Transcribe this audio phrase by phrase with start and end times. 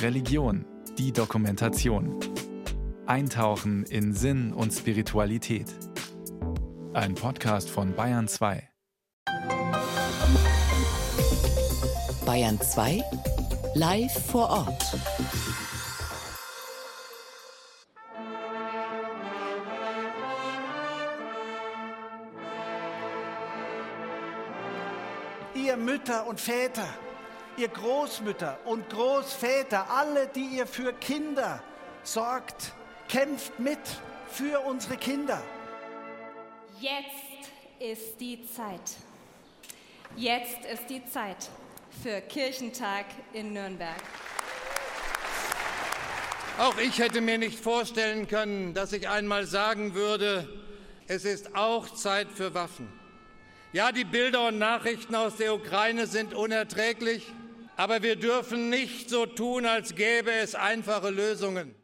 [0.00, 0.64] Religion,
[0.98, 2.18] die Dokumentation.
[3.06, 5.66] Eintauchen in Sinn und Spiritualität.
[6.92, 8.68] Ein Podcast von Bayern 2.
[12.24, 13.02] Bayern 2
[13.74, 14.96] live vor Ort.
[25.54, 26.86] Ihr Mütter und Väter,
[27.58, 31.62] ihr Großmütter und Großväter, alle, die ihr für Kinder
[32.02, 32.72] sorgt,
[33.08, 33.78] kämpft mit
[34.30, 35.42] für unsere Kinder.
[36.80, 38.80] Jetzt ist die Zeit.
[40.16, 41.48] Jetzt ist die Zeit
[42.02, 43.96] für Kirchentag in Nürnberg.
[46.58, 50.48] Auch ich hätte mir nicht vorstellen können, dass ich einmal sagen würde,
[51.06, 52.88] es ist auch Zeit für Waffen.
[53.72, 57.32] Ja, die Bilder und Nachrichten aus der Ukraine sind unerträglich,
[57.76, 61.74] aber wir dürfen nicht so tun, als gäbe es einfache Lösungen.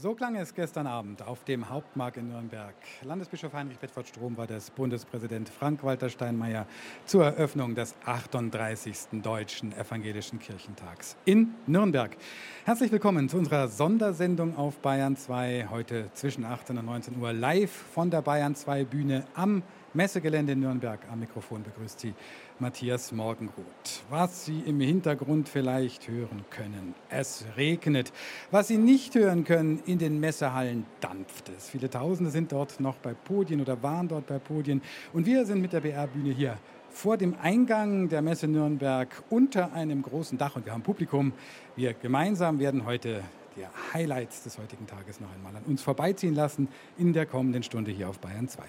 [0.00, 2.76] So klang es gestern Abend auf dem Hauptmarkt in Nürnberg.
[3.02, 6.68] Landesbischof Heinrich Bedford Strom war das Bundespräsident Frank-Walter Steinmeier
[7.04, 9.20] zur Eröffnung des 38.
[9.24, 12.16] Deutschen Evangelischen Kirchentags in Nürnberg.
[12.64, 17.72] Herzlich willkommen zu unserer Sondersendung auf Bayern 2, heute zwischen 18 und 19 Uhr live
[17.72, 19.64] von der Bayern 2 Bühne am
[19.94, 21.00] Messegelände in Nürnberg.
[21.10, 22.14] Am Mikrofon begrüßt Sie
[22.60, 24.02] Matthias Morgenroth.
[24.10, 28.12] Was Sie im Hintergrund vielleicht hören können, es regnet.
[28.50, 31.68] Was Sie nicht hören können, in den Messehallen dampft es.
[31.68, 34.82] Viele Tausende sind dort noch bei Podien oder waren dort bei Podien.
[35.12, 36.58] Und wir sind mit der BR-Bühne hier
[36.90, 41.32] vor dem Eingang der Messe Nürnberg unter einem großen Dach und wir haben Publikum.
[41.76, 43.22] Wir gemeinsam werden heute
[43.56, 47.90] die Highlights des heutigen Tages noch einmal an uns vorbeiziehen lassen in der kommenden Stunde
[47.90, 48.62] hier auf Bayern 2.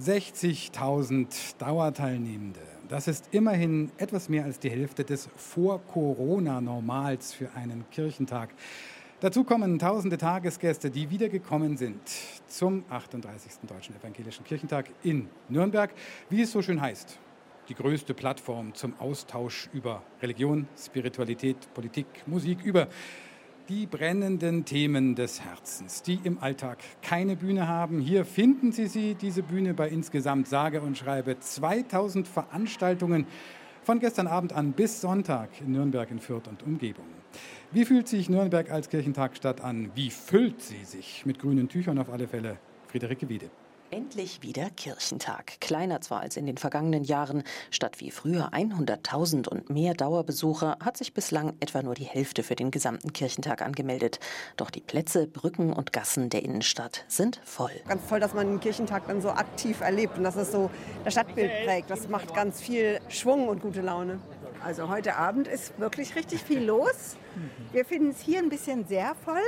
[0.00, 2.60] 60.000 Dauerteilnehmende.
[2.88, 8.50] Das ist immerhin etwas mehr als die Hälfte des Vor-Corona-Normals für einen Kirchentag.
[9.20, 12.00] Dazu kommen tausende Tagesgäste, die wiedergekommen sind
[12.46, 13.66] zum 38.
[13.66, 15.90] Deutschen Evangelischen Kirchentag in Nürnberg,
[16.30, 17.18] wie es so schön heißt.
[17.68, 22.86] Die größte Plattform zum Austausch über Religion, Spiritualität, Politik, Musik, über
[23.68, 28.00] die brennenden Themen des Herzens, die im Alltag keine Bühne haben.
[28.00, 33.26] Hier finden Sie sie, diese Bühne bei insgesamt sage und schreibe 2000 Veranstaltungen
[33.82, 37.06] von gestern Abend an bis Sonntag in Nürnberg, in Fürth und Umgebung.
[37.70, 39.90] Wie fühlt sich Nürnberg als Kirchentagstadt an?
[39.94, 41.26] Wie füllt sie sich?
[41.26, 42.56] Mit grünen Tüchern auf alle Fälle.
[42.86, 43.50] Friederike Wiede.
[43.90, 45.60] Endlich wieder Kirchentag.
[45.60, 47.42] Kleiner zwar als in den vergangenen Jahren.
[47.70, 52.54] Statt wie früher 100.000 und mehr Dauerbesucher hat sich bislang etwa nur die Hälfte für
[52.54, 54.20] den gesamten Kirchentag angemeldet.
[54.58, 57.72] Doch die Plätze, Brücken und Gassen der Innenstadt sind voll.
[57.88, 60.70] Ganz toll, dass man den Kirchentag dann so aktiv erlebt und dass es so
[61.04, 61.88] das Stadtbild prägt.
[61.88, 64.20] Das macht ganz viel Schwung und gute Laune.
[64.62, 67.16] Also heute Abend ist wirklich richtig viel los.
[67.72, 69.40] Wir finden es hier ein bisschen sehr voll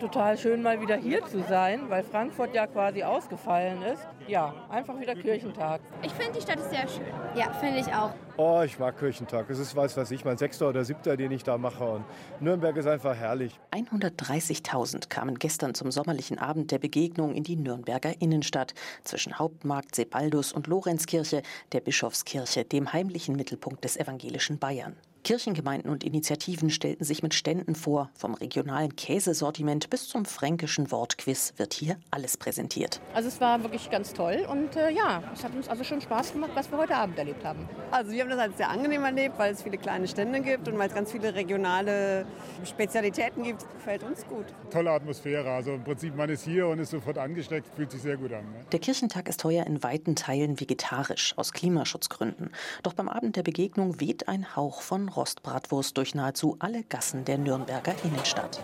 [0.00, 4.06] total schön, mal wieder hier zu sein, weil Frankfurt ja quasi ausgefallen ist.
[4.26, 5.80] Ja, einfach wieder Kirchentag.
[6.02, 7.06] Ich finde, die Stadt ist sehr schön.
[7.36, 8.12] Ja, finde ich auch.
[8.36, 9.50] Oh, ich mag Kirchentag.
[9.50, 11.84] Es ist, weiß was ich, mein sechster oder siebter, den ich da mache.
[11.84, 12.04] Und
[12.40, 13.58] Nürnberg ist einfach herrlich.
[13.72, 18.74] 130.000 kamen gestern zum sommerlichen Abend der Begegnung in die Nürnberger Innenstadt
[19.04, 24.96] zwischen Hauptmarkt Sebaldus und Lorenzkirche, der Bischofskirche, dem heimlichen Mittelpunkt des evangelischen Bayern.
[25.22, 28.10] Kirchengemeinden und Initiativen stellten sich mit Ständen vor.
[28.14, 33.00] Vom regionalen Käsesortiment bis zum fränkischen Wortquiz wird hier alles präsentiert.
[33.14, 36.32] Also es war wirklich ganz toll und äh, ja, es hat uns also schon Spaß
[36.32, 37.68] gemacht, was wir heute Abend erlebt haben.
[37.90, 40.78] Also wir haben das als sehr angenehm erlebt, weil es viele kleine Stände gibt und
[40.78, 42.26] weil es ganz viele regionale
[42.64, 43.70] Spezialitäten gibt.
[43.74, 44.46] Gefällt uns gut.
[44.70, 45.50] Tolle Atmosphäre.
[45.50, 48.44] Also im Prinzip man ist hier und ist sofort angesteckt, fühlt sich sehr gut an.
[48.44, 48.64] Ne?
[48.72, 52.50] Der Kirchentag ist heuer in weiten Teilen vegetarisch aus Klimaschutzgründen.
[52.82, 57.38] Doch beim Abend der Begegnung weht ein Hauch von Rostbratwurst durch nahezu alle Gassen der
[57.38, 58.62] Nürnberger Innenstadt.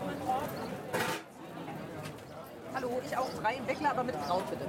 [2.75, 4.65] Hallo, ich auch drei Weckler, aber mit Kraut bitte.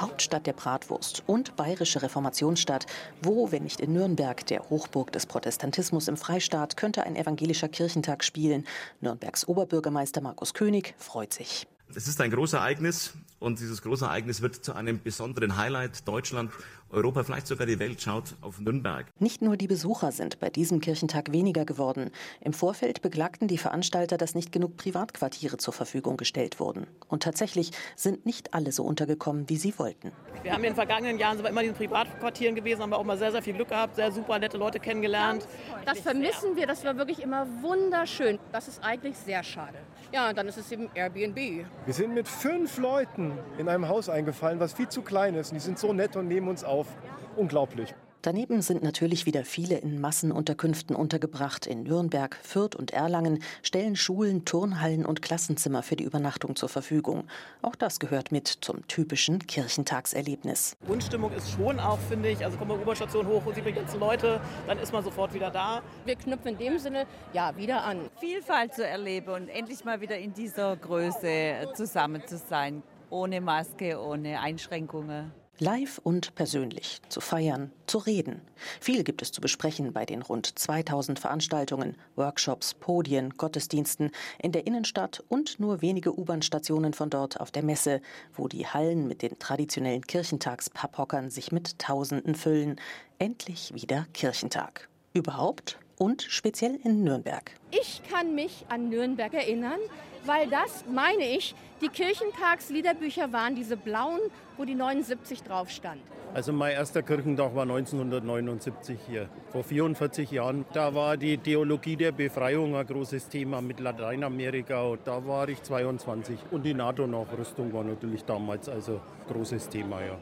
[0.00, 2.86] Hauptstadt der Bratwurst und bayerische Reformationsstadt.
[3.22, 8.24] Wo, wenn nicht in Nürnberg, der Hochburg des Protestantismus im Freistaat, könnte ein evangelischer Kirchentag
[8.24, 8.66] spielen?
[9.00, 11.66] Nürnbergs Oberbürgermeister Markus König freut sich.
[11.96, 16.06] Es ist ein großes Ereignis und dieses große Ereignis wird zu einem besonderen Highlight.
[16.06, 16.52] Deutschland
[16.90, 19.06] Europa, vielleicht sogar die Welt schaut auf Nürnberg.
[19.18, 22.10] Nicht nur die Besucher sind bei diesem Kirchentag weniger geworden.
[22.40, 26.86] Im Vorfeld beklagten die Veranstalter, dass nicht genug Privatquartiere zur Verfügung gestellt wurden.
[27.08, 30.12] Und tatsächlich sind nicht alle so untergekommen, wie sie wollten.
[30.42, 32.98] Wir haben in den vergangenen Jahren sind wir immer in diesen Privatquartieren gewesen, haben wir
[32.98, 35.46] auch mal sehr, sehr viel Glück gehabt, sehr super nette Leute kennengelernt.
[35.84, 38.38] Das vermissen wir, das war wirklich immer wunderschön.
[38.52, 39.78] Das ist eigentlich sehr schade.
[40.12, 41.66] Ja, dann ist es eben Airbnb.
[41.84, 45.50] Wir sind mit fünf Leuten in einem Haus eingefallen, was viel zu klein ist.
[45.50, 46.88] Und die sind so nett und nehmen uns auf.
[47.36, 47.94] Unglaublich.
[48.22, 51.66] Daneben sind natürlich wieder viele in Massenunterkünften untergebracht.
[51.66, 57.24] In Nürnberg, Fürth und Erlangen stellen Schulen, Turnhallen und Klassenzimmer für die Übernachtung zur Verfügung.
[57.62, 60.76] Auch das gehört mit zum typischen Kirchentagserlebnis.
[60.84, 63.98] Grundstimmung ist schon auch, finde ich, also kommt man U-Bahn-Station hoch und sieht die ganzen
[63.98, 65.80] Leute, dann ist man sofort wieder da.
[66.04, 68.10] Wir knüpfen in dem Sinne ja wieder an.
[68.20, 72.82] Vielfalt zu erleben und endlich mal wieder in dieser Größe zusammen zu sein.
[73.08, 78.40] Ohne Maske, ohne Einschränkungen live und persönlich zu feiern, zu reden.
[78.80, 84.66] Viel gibt es zu besprechen bei den rund 2000 Veranstaltungen, Workshops, Podien, Gottesdiensten in der
[84.66, 88.00] Innenstadt und nur wenige U-Bahn-Stationen von dort auf der Messe,
[88.34, 92.80] wo die Hallen mit den traditionellen Kirchentags-Papphockern sich mit Tausenden füllen.
[93.18, 94.88] Endlich wieder Kirchentag.
[95.12, 97.52] Überhaupt und speziell in Nürnberg.
[97.70, 99.78] Ich kann mich an Nürnberg erinnern,
[100.24, 104.20] weil das, meine ich, die Kirchentagsliederbücher waren, diese blauen,
[104.56, 106.00] wo die 79 drauf stand.
[106.32, 110.64] Also mein erster Kirchentag war 1979 hier, vor 44 Jahren.
[110.72, 115.62] Da war die Theologie der Befreiung ein großes Thema mit Lateinamerika und da war ich
[115.62, 116.38] 22.
[116.50, 120.18] Und die NATO-Nachrüstung war natürlich damals also großes Thema, ja.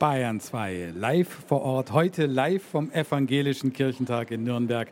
[0.00, 4.88] Bayern 2, live vor Ort, heute live vom Evangelischen Kirchentag in Nürnberg.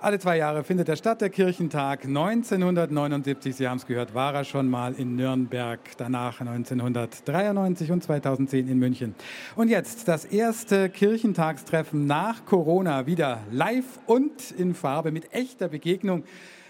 [0.00, 2.06] Alle zwei Jahre findet er statt, der Kirchentag.
[2.06, 8.66] 1979, Sie haben es gehört, war er schon mal in Nürnberg, danach 1993 und 2010
[8.68, 9.14] in München.
[9.54, 16.24] Und jetzt das erste Kirchentagstreffen nach Corona, wieder live und in Farbe mit echter Begegnung.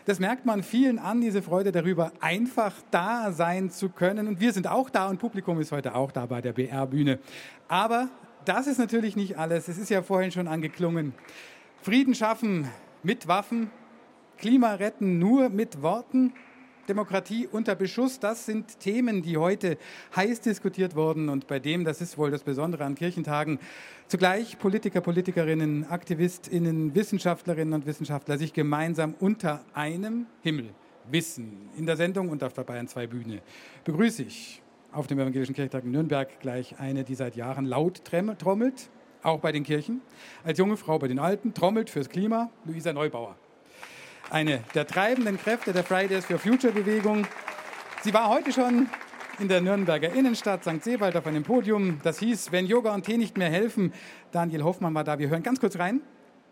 [0.08, 4.26] Das merkt man vielen an, diese Freude darüber, einfach da sein zu können.
[4.26, 7.18] Und wir sind auch da und Publikum ist heute auch da bei der BR-Bühne.
[7.68, 8.08] Aber
[8.46, 9.68] das ist natürlich nicht alles.
[9.68, 11.12] Es ist ja vorhin schon angeklungen.
[11.82, 12.70] Frieden schaffen
[13.02, 13.70] mit Waffen,
[14.38, 16.32] Klima retten nur mit Worten.
[16.88, 19.76] Demokratie unter Beschuss, das sind Themen, die heute
[20.16, 23.58] heiß diskutiert wurden und bei dem, das ist wohl das Besondere an Kirchentagen,
[24.06, 30.70] zugleich Politiker, Politikerinnen, Aktivistinnen, Wissenschaftlerinnen und Wissenschaftler sich gemeinsam unter einem Himmel
[31.10, 31.68] wissen.
[31.76, 33.42] In der Sendung und auf der Bayern 2 Bühne
[33.84, 38.88] begrüße ich auf dem Evangelischen Kirchtag in Nürnberg gleich eine, die seit Jahren laut trommelt,
[39.22, 40.00] auch bei den Kirchen.
[40.42, 43.36] Als junge Frau bei den Alten, trommelt fürs Klima, Luisa Neubauer
[44.30, 47.26] eine der treibenden Kräfte der Fridays for Future Bewegung.
[48.02, 48.88] Sie war heute schon
[49.38, 50.82] in der Nürnberger Innenstadt St.
[50.82, 52.00] Sebald auf einem Podium.
[52.02, 53.92] Das hieß, wenn Yoga und Tee nicht mehr helfen.
[54.32, 55.18] Daniel Hoffmann war da.
[55.18, 56.02] Wir hören ganz kurz rein.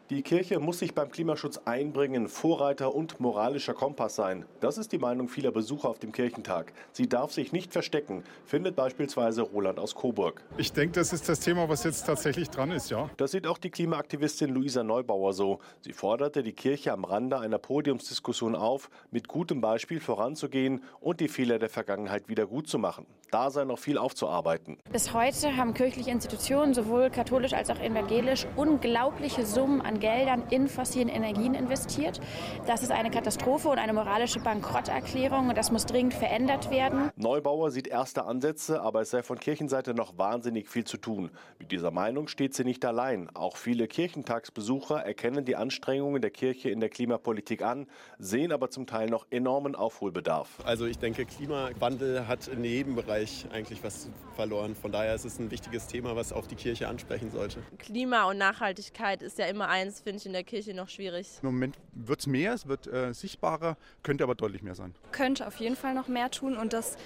[0.09, 4.45] Die Kirche muss sich beim Klimaschutz einbringen, Vorreiter und moralischer Kompass sein.
[4.61, 6.73] Das ist die Meinung vieler Besucher auf dem Kirchentag.
[6.93, 10.45] Sie darf sich nicht verstecken, findet beispielsweise Roland aus Coburg.
[10.59, 13.11] Ich denke, das ist das Thema, was jetzt tatsächlich dran ist, ja.
[13.17, 15.59] Das sieht auch die Klimaaktivistin Luisa Neubauer so.
[15.81, 21.27] Sie forderte die Kirche am Rande einer Podiumsdiskussion auf, mit gutem Beispiel voranzugehen und die
[21.27, 23.07] Fehler der Vergangenheit wieder gut zu machen.
[23.33, 24.79] Da sei noch viel aufzuarbeiten.
[24.93, 30.69] Bis heute haben kirchliche Institutionen, sowohl katholisch als auch evangelisch, unglaubliche Summen an Geldern in
[30.69, 32.21] fossilen Energien investiert.
[32.67, 37.11] Das ist eine Katastrophe und eine moralische Bankrotterklärung und das muss dringend verändert werden.
[37.17, 41.31] Neubauer sieht erste Ansätze, aber es sei von Kirchenseite noch wahnsinnig viel zu tun.
[41.59, 43.29] Mit dieser Meinung steht sie nicht allein.
[43.35, 47.87] Auch viele Kirchentagsbesucher erkennen die Anstrengungen der Kirche in der Klimapolitik an,
[48.19, 50.61] sehen aber zum Teil noch enormen Aufholbedarf.
[50.65, 54.75] Also ich denke, Klimawandel hat in jedem Bereich eigentlich was verloren.
[54.75, 57.63] Von daher ist es ein wichtiges Thema, was auch die Kirche ansprechen sollte.
[57.79, 61.29] Klima und Nachhaltigkeit ist ja immer eins, finde ich in der Kirche noch schwierig.
[61.43, 64.95] Im Moment wird es mehr, es wird äh, sichtbarer, könnte aber deutlich mehr sein.
[65.13, 66.97] Könnte auf jeden Fall noch mehr tun und das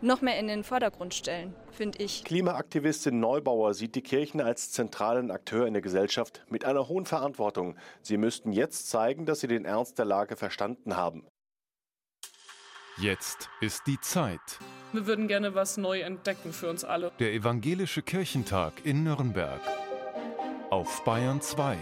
[0.00, 2.22] noch mehr in den Vordergrund stellen, finde ich.
[2.22, 7.76] Klimaaktivistin Neubauer sieht die Kirchen als zentralen Akteur in der Gesellschaft mit einer hohen Verantwortung.
[8.00, 11.26] Sie müssten jetzt zeigen, dass sie den Ernst der Lage verstanden haben.
[13.00, 14.40] Jetzt ist die Zeit.
[14.92, 17.12] Wir würden gerne was neu entdecken für uns alle.
[17.18, 19.60] Der Evangelische Kirchentag in Nürnberg.
[20.70, 21.76] Auf Bayern 2.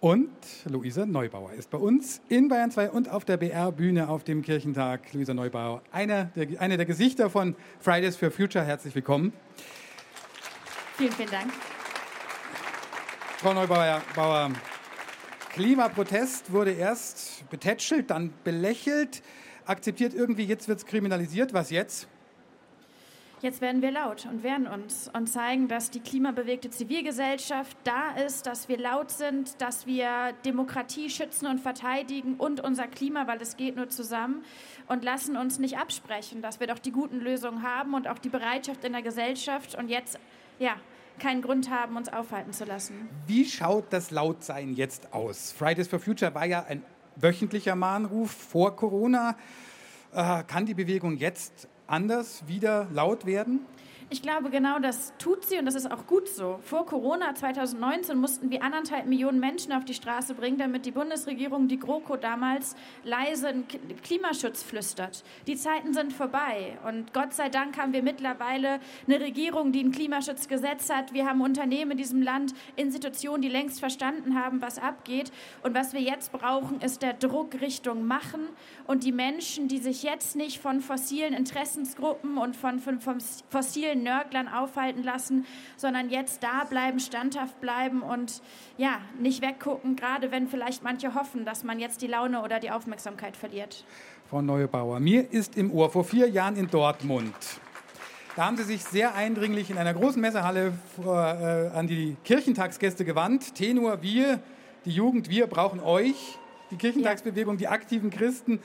[0.00, 0.30] Und
[0.64, 5.12] Luisa Neubauer ist bei uns in Bayern 2 und auf der BR-Bühne auf dem Kirchentag.
[5.12, 8.64] Luisa Neubauer, eine der, eine der Gesichter von Fridays for Future.
[8.64, 9.32] Herzlich willkommen.
[10.96, 11.52] Vielen, vielen Dank.
[13.38, 14.52] Frau Neubauer, Bauer,
[15.52, 19.22] Klimaprotest wurde erst betätschelt, dann belächelt,
[19.66, 21.52] akzeptiert irgendwie, jetzt wird es kriminalisiert.
[21.52, 22.06] Was jetzt?
[23.40, 28.46] Jetzt werden wir laut und wehren uns und zeigen, dass die klimabewegte Zivilgesellschaft da ist,
[28.46, 33.56] dass wir laut sind, dass wir Demokratie schützen und verteidigen und unser Klima, weil es
[33.56, 34.42] geht nur zusammen
[34.88, 38.28] und lassen uns nicht absprechen, dass wir doch die guten Lösungen haben und auch die
[38.28, 40.18] Bereitschaft in der Gesellschaft und jetzt,
[40.58, 40.74] ja,
[41.20, 43.08] keinen Grund haben, uns aufhalten zu lassen.
[43.28, 45.52] Wie schaut das Lautsein jetzt aus?
[45.52, 46.82] Fridays for Future war ja ein
[47.14, 49.36] wöchentlicher Mahnruf vor Corona.
[50.12, 53.66] Äh, kann die Bewegung jetzt anders wieder laut werden?
[54.10, 56.58] Ich glaube, genau das tut sie und das ist auch gut so.
[56.62, 61.68] Vor Corona 2019 mussten wir anderthalb Millionen Menschen auf die Straße bringen, damit die Bundesregierung,
[61.68, 62.74] die GroKo damals,
[63.04, 63.52] leise
[64.02, 65.24] Klimaschutz flüstert.
[65.46, 69.92] Die Zeiten sind vorbei und Gott sei Dank haben wir mittlerweile eine Regierung, die ein
[69.92, 71.12] Klimaschutzgesetz hat.
[71.12, 75.30] Wir haben Unternehmen in diesem Land, Institutionen, die längst verstanden haben, was abgeht.
[75.62, 78.48] Und was wir jetzt brauchen, ist der Druck Richtung Machen
[78.86, 83.18] und die Menschen, die sich jetzt nicht von fossilen Interessensgruppen und von, von, von
[83.50, 88.42] fossilen den Nörglern aufhalten lassen, sondern jetzt da bleiben, standhaft bleiben und
[88.76, 92.70] ja, nicht weggucken, gerade wenn vielleicht manche hoffen, dass man jetzt die Laune oder die
[92.70, 93.84] Aufmerksamkeit verliert.
[94.30, 97.34] Frau Neubauer, mir ist im Ohr vor vier Jahren in Dortmund.
[98.36, 103.04] Da haben Sie sich sehr eindringlich in einer großen Messehalle vor, äh, an die Kirchentagsgäste
[103.04, 103.54] gewandt.
[103.56, 104.38] Tenor, wir,
[104.84, 106.38] die Jugend, wir brauchen euch,
[106.70, 108.60] die Kirchentagsbewegung, die aktiven Christen.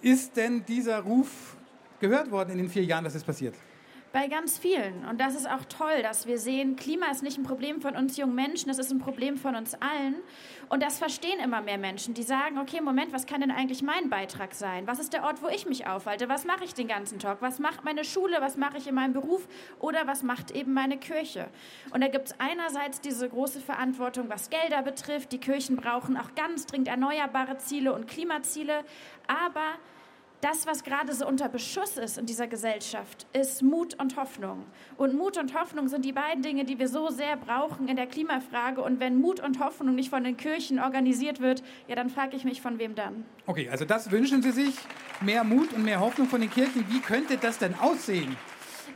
[0.00, 1.56] Ist denn dieser Ruf
[1.98, 3.54] gehört worden in den vier Jahren, dass es passiert?
[4.16, 5.04] Bei ganz vielen.
[5.04, 8.16] Und das ist auch toll, dass wir sehen, Klima ist nicht ein Problem von uns
[8.16, 10.14] jungen Menschen, das ist ein Problem von uns allen.
[10.70, 14.08] Und das verstehen immer mehr Menschen, die sagen, okay, Moment, was kann denn eigentlich mein
[14.08, 14.86] Beitrag sein?
[14.86, 16.30] Was ist der Ort, wo ich mich aufhalte?
[16.30, 17.42] Was mache ich den ganzen Tag?
[17.42, 18.38] Was macht meine Schule?
[18.40, 19.46] Was mache ich in meinem Beruf?
[19.80, 21.50] Oder was macht eben meine Kirche?
[21.92, 25.30] Und da gibt es einerseits diese große Verantwortung, was Gelder betrifft.
[25.32, 28.82] Die Kirchen brauchen auch ganz dringend erneuerbare Ziele und Klimaziele.
[29.26, 29.74] Aber
[30.40, 34.64] das, was gerade so unter Beschuss ist in dieser Gesellschaft, ist Mut und Hoffnung.
[34.96, 38.06] Und Mut und Hoffnung sind die beiden Dinge, die wir so sehr brauchen in der
[38.06, 38.82] Klimafrage.
[38.82, 42.44] Und wenn Mut und Hoffnung nicht von den Kirchen organisiert wird, ja, dann frage ich
[42.44, 43.24] mich, von wem dann?
[43.46, 44.74] Okay, also das wünschen Sie sich,
[45.20, 46.84] mehr Mut und mehr Hoffnung von den Kirchen.
[46.90, 48.36] Wie könnte das denn aussehen?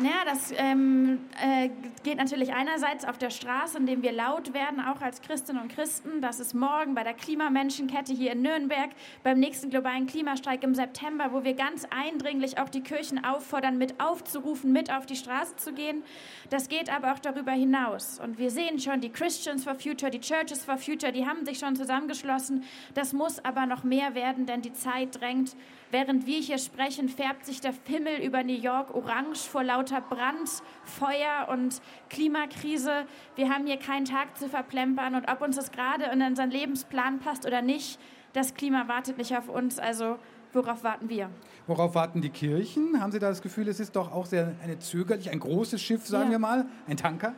[0.00, 1.68] Naja, das ähm, äh,
[2.04, 6.22] geht natürlich einerseits auf der Straße, indem wir laut werden, auch als Christinnen und Christen.
[6.22, 8.88] Das ist morgen bei der Klimamenschenkette hier in Nürnberg,
[9.22, 14.00] beim nächsten globalen Klimastreik im September, wo wir ganz eindringlich auch die Kirchen auffordern, mit
[14.00, 16.02] aufzurufen, mit auf die Straße zu gehen.
[16.48, 18.20] Das geht aber auch darüber hinaus.
[18.20, 21.58] Und wir sehen schon, die Christians for Future, die Churches for Future, die haben sich
[21.58, 22.64] schon zusammengeschlossen.
[22.94, 25.54] Das muss aber noch mehr werden, denn die Zeit drängt.
[25.92, 30.48] Während wir hier sprechen, färbt sich der Himmel über New York orange vor lauter Brand,
[30.84, 33.06] Feuer und Klimakrise.
[33.34, 37.18] Wir haben hier keinen Tag zu verplempern und ob uns das gerade in unseren Lebensplan
[37.18, 37.98] passt oder nicht,
[38.34, 39.80] das Klima wartet nicht auf uns.
[39.80, 40.16] Also
[40.52, 41.28] worauf warten wir?
[41.66, 43.00] Worauf warten die Kirchen?
[43.00, 46.06] Haben Sie da das Gefühl, es ist doch auch sehr eine zögerlich, ein großes Schiff,
[46.06, 46.30] sagen ja.
[46.30, 47.34] wir mal, ein Tanker?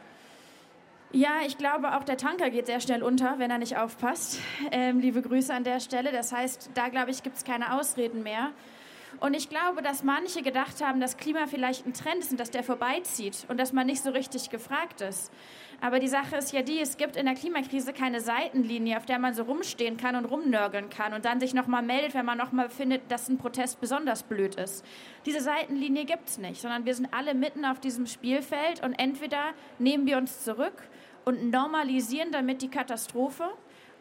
[1.14, 4.40] Ja, ich glaube, auch der Tanker geht sehr schnell unter, wenn er nicht aufpasst.
[4.70, 6.10] Ähm, liebe Grüße an der Stelle.
[6.10, 8.52] Das heißt, da glaube ich, gibt es keine Ausreden mehr.
[9.20, 12.50] Und ich glaube, dass manche gedacht haben, dass Klima vielleicht ein Trend ist und dass
[12.50, 15.30] der vorbeizieht und dass man nicht so richtig gefragt ist.
[15.82, 19.18] Aber die Sache ist ja die, es gibt in der Klimakrise keine Seitenlinie, auf der
[19.18, 22.70] man so rumstehen kann und rumnörgeln kann und dann sich nochmal meldet, wenn man nochmal
[22.70, 24.82] findet, dass ein Protest besonders blöd ist.
[25.26, 29.52] Diese Seitenlinie gibt es nicht, sondern wir sind alle mitten auf diesem Spielfeld und entweder
[29.78, 30.72] nehmen wir uns zurück
[31.24, 33.44] und normalisieren damit die Katastrophe.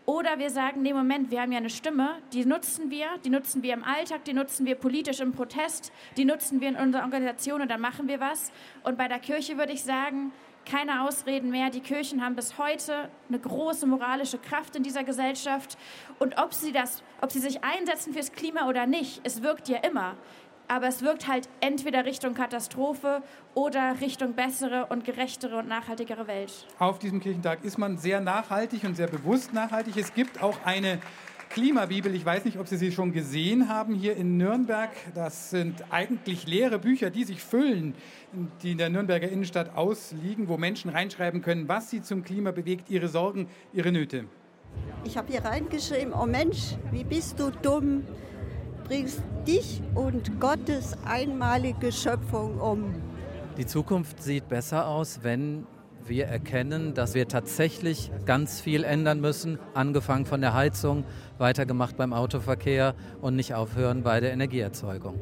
[0.05, 3.61] Oder wir sagen, nee, Moment, wir haben ja eine Stimme, die nutzen wir, die nutzen
[3.61, 7.61] wir im Alltag, die nutzen wir politisch im Protest, die nutzen wir in unserer Organisation
[7.61, 8.51] und dann machen wir was.
[8.83, 10.33] Und bei der Kirche würde ich sagen,
[10.65, 11.69] keine Ausreden mehr.
[11.69, 15.77] Die Kirchen haben bis heute eine große moralische Kraft in dieser Gesellschaft.
[16.19, 19.77] Und ob sie, das, ob sie sich einsetzen fürs Klima oder nicht, es wirkt ja
[19.79, 20.15] immer
[20.71, 23.21] aber es wirkt halt entweder Richtung Katastrophe
[23.53, 26.65] oder Richtung bessere und gerechtere und nachhaltigere Welt.
[26.79, 29.97] Auf diesem Kirchentag ist man sehr nachhaltig und sehr bewusst nachhaltig.
[29.97, 30.99] Es gibt auch eine
[31.49, 32.15] Klimabibel.
[32.15, 34.91] Ich weiß nicht, ob Sie sie schon gesehen haben hier in Nürnberg.
[35.13, 37.93] Das sind eigentlich leere Bücher, die sich füllen,
[38.63, 42.89] die in der Nürnberger Innenstadt ausliegen, wo Menschen reinschreiben können, was sie zum Klima bewegt,
[42.89, 44.23] ihre Sorgen, ihre Nöte.
[45.03, 48.03] Ich habe hier reingeschrieben, oh Mensch, wie bist du dumm
[48.91, 52.93] bringst dich und Gottes einmalige Schöpfung um.
[53.57, 55.65] Die Zukunft sieht besser aus, wenn
[56.03, 61.05] wir erkennen, dass wir tatsächlich ganz viel ändern müssen, angefangen von der Heizung,
[61.37, 65.17] weitergemacht beim Autoverkehr und nicht aufhören bei der Energieerzeugung.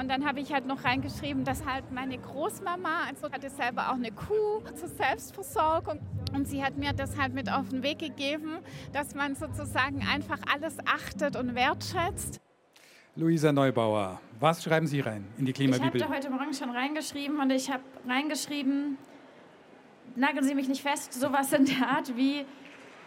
[0.00, 3.96] Und dann habe ich halt noch reingeschrieben, dass halt meine Großmama, also hatte selber auch
[3.96, 5.98] eine Kuh zur Selbstversorgung
[6.36, 8.58] und sie hat mir das halt mit auf den Weg gegeben,
[8.92, 12.40] dass man sozusagen einfach alles achtet und wertschätzt.
[13.18, 15.96] Luisa Neubauer, was schreiben Sie rein in die Klimabibel?
[15.96, 18.96] Ich habe da heute Morgen schon reingeschrieben und ich habe reingeschrieben,
[20.14, 22.44] nageln Sie mich nicht fest, sowas in der Art wie,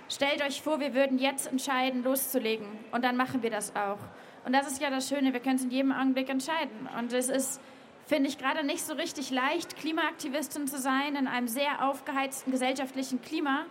[0.09, 3.99] stellt euch vor, wir würden jetzt entscheiden, loszulegen und dann machen wir das auch.
[4.43, 6.89] Und das ist ja das Schöne, wir können es in jedem Augenblick entscheiden.
[6.99, 7.61] Und es ist,
[8.05, 13.21] finde ich, gerade nicht so richtig leicht, Klimaaktivistin zu sein in einem sehr aufgeheizten gesellschaftlichen
[13.21, 13.65] Klima.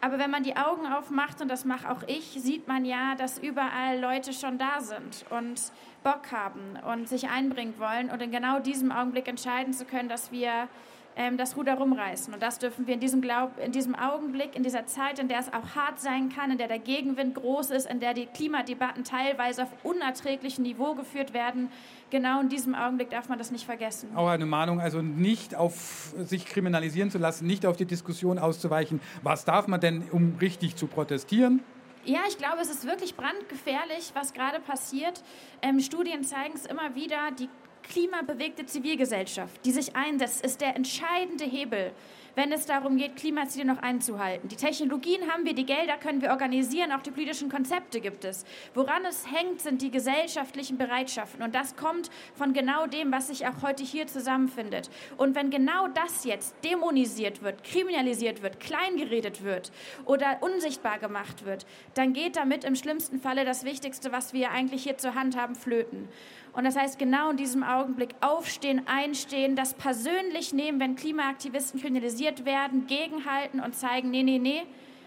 [0.00, 3.38] Aber wenn man die Augen aufmacht, und das mache auch ich, sieht man ja, dass
[3.38, 5.72] überall Leute schon da sind und
[6.04, 8.10] Bock haben und sich einbringen wollen.
[8.10, 10.68] Und in genau diesem Augenblick entscheiden zu können, dass wir
[11.16, 12.32] ähm, das Ruder rumreißen.
[12.32, 15.40] Und das dürfen wir in diesem, Glaub, in diesem Augenblick, in dieser Zeit, in der
[15.40, 19.04] es auch hart sein kann, in der der Gegenwind groß ist, in der die Klimadebatten
[19.04, 21.70] teilweise auf unerträglichem Niveau geführt werden,
[22.10, 24.14] genau in diesem Augenblick darf man das nicht vergessen.
[24.14, 29.00] Auch eine Mahnung, also nicht auf sich kriminalisieren zu lassen, nicht auf die Diskussion auszuweichen.
[29.22, 31.62] Was darf man denn, um richtig zu protestieren?
[32.04, 35.24] Ja, ich glaube, es ist wirklich brandgefährlich, was gerade passiert.
[35.60, 37.32] Ähm, Studien zeigen es immer wieder.
[37.36, 37.48] Die
[37.88, 41.92] klimabewegte Zivilgesellschaft, die sich einsetzt, ist der entscheidende Hebel,
[42.36, 44.48] wenn es darum geht, Klimaziele noch einzuhalten.
[44.48, 48.44] Die Technologien haben wir, die Gelder können wir organisieren, auch die politischen Konzepte gibt es.
[48.74, 51.42] Woran es hängt, sind die gesellschaftlichen Bereitschaften.
[51.42, 54.90] Und das kommt von genau dem, was sich auch heute hier zusammenfindet.
[55.16, 59.72] Und wenn genau das jetzt dämonisiert wird, kriminalisiert wird, kleingeredet wird
[60.04, 61.64] oder unsichtbar gemacht wird,
[61.94, 65.54] dann geht damit im schlimmsten Falle das Wichtigste, was wir eigentlich hier zur Hand haben,
[65.54, 66.08] flöten.
[66.56, 72.46] Und das heißt, genau in diesem Augenblick aufstehen, einstehen, das persönlich nehmen, wenn Klimaaktivisten kriminalisiert
[72.46, 74.62] werden, gegenhalten und zeigen, nee, nee, nee,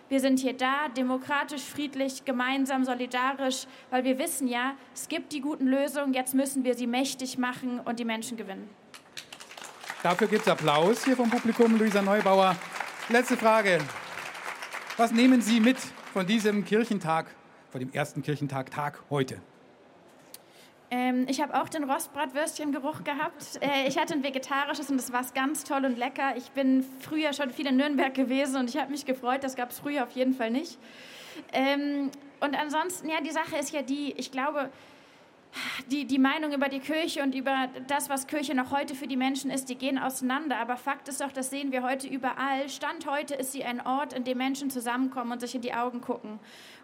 [0.09, 5.41] wir sind hier da, demokratisch, friedlich, gemeinsam, solidarisch, weil wir wissen ja, es gibt die
[5.41, 8.69] guten Lösungen, jetzt müssen wir sie mächtig machen und die Menschen gewinnen.
[10.03, 12.55] Dafür gibt es Applaus hier vom Publikum, Luisa Neubauer.
[13.09, 13.79] Letzte Frage.
[14.97, 15.77] Was nehmen Sie mit
[16.13, 17.25] von diesem Kirchentag,
[17.71, 19.41] von dem ersten Kirchentag Tag heute?
[20.91, 23.59] Ähm, ich habe auch den Rostbratwürstchen-Geruch gehabt.
[23.61, 26.35] Äh, ich hatte ein vegetarisches und das war ganz toll und lecker.
[26.35, 29.43] Ich bin früher schon viel in Nürnberg gewesen und ich habe mich gefreut.
[29.43, 30.79] Das gab es früher auf jeden Fall nicht.
[31.53, 34.69] Ähm, und ansonsten, ja, die Sache ist ja die, ich glaube,
[35.91, 39.17] die, die Meinung über die Kirche und über das, was Kirche noch heute für die
[39.17, 40.57] Menschen ist, die gehen auseinander.
[40.57, 42.69] Aber Fakt ist doch, das sehen wir heute überall.
[42.69, 46.01] Stand heute ist sie ein Ort, in dem Menschen zusammenkommen und sich in die Augen
[46.01, 46.39] gucken.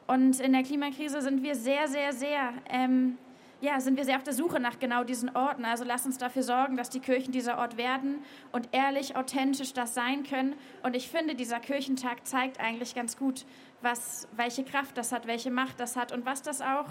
[0.08, 3.18] Und in der Klimakrise sind wir sehr, sehr, sehr ähm,
[3.62, 5.66] ja, sind wir sehr auf der Suche nach genau diesen Orten.
[5.66, 8.20] Also lass uns dafür sorgen, dass die Kirchen dieser Ort werden
[8.52, 10.56] und ehrlich, authentisch das sein können.
[10.84, 13.46] Und ich finde, dieser Kirchentag zeigt eigentlich ganz gut,
[13.82, 16.88] was, welche Kraft das hat, welche Macht das hat und was das auch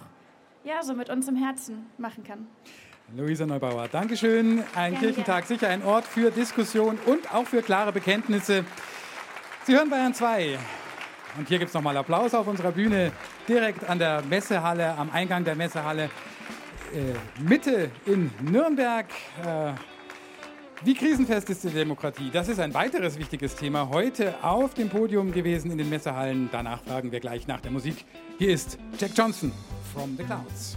[0.64, 2.46] ja, so mit uns im Herzen machen kann.
[3.14, 4.64] Luisa Neubauer, Dankeschön.
[4.74, 8.64] Ein Gerne, Kirchentag, sicher ein Ort für Diskussion und auch für klare Bekenntnisse.
[9.64, 10.58] Sie hören Bayern 2.
[11.36, 13.12] Und hier gibt es nochmal Applaus auf unserer Bühne,
[13.46, 16.08] direkt an der Messehalle, am Eingang der Messehalle.
[16.92, 19.06] Äh, Mitte in Nürnberg.
[19.44, 19.72] Äh,
[20.84, 22.30] wie krisenfest ist die Demokratie?
[22.30, 23.88] Das ist ein weiteres wichtiges Thema.
[23.88, 26.50] Heute auf dem Podium gewesen in den Messehallen.
[26.52, 28.04] Danach fragen wir gleich nach der Musik.
[28.38, 29.50] Hier ist Jack Johnson
[29.94, 30.76] from the Clouds.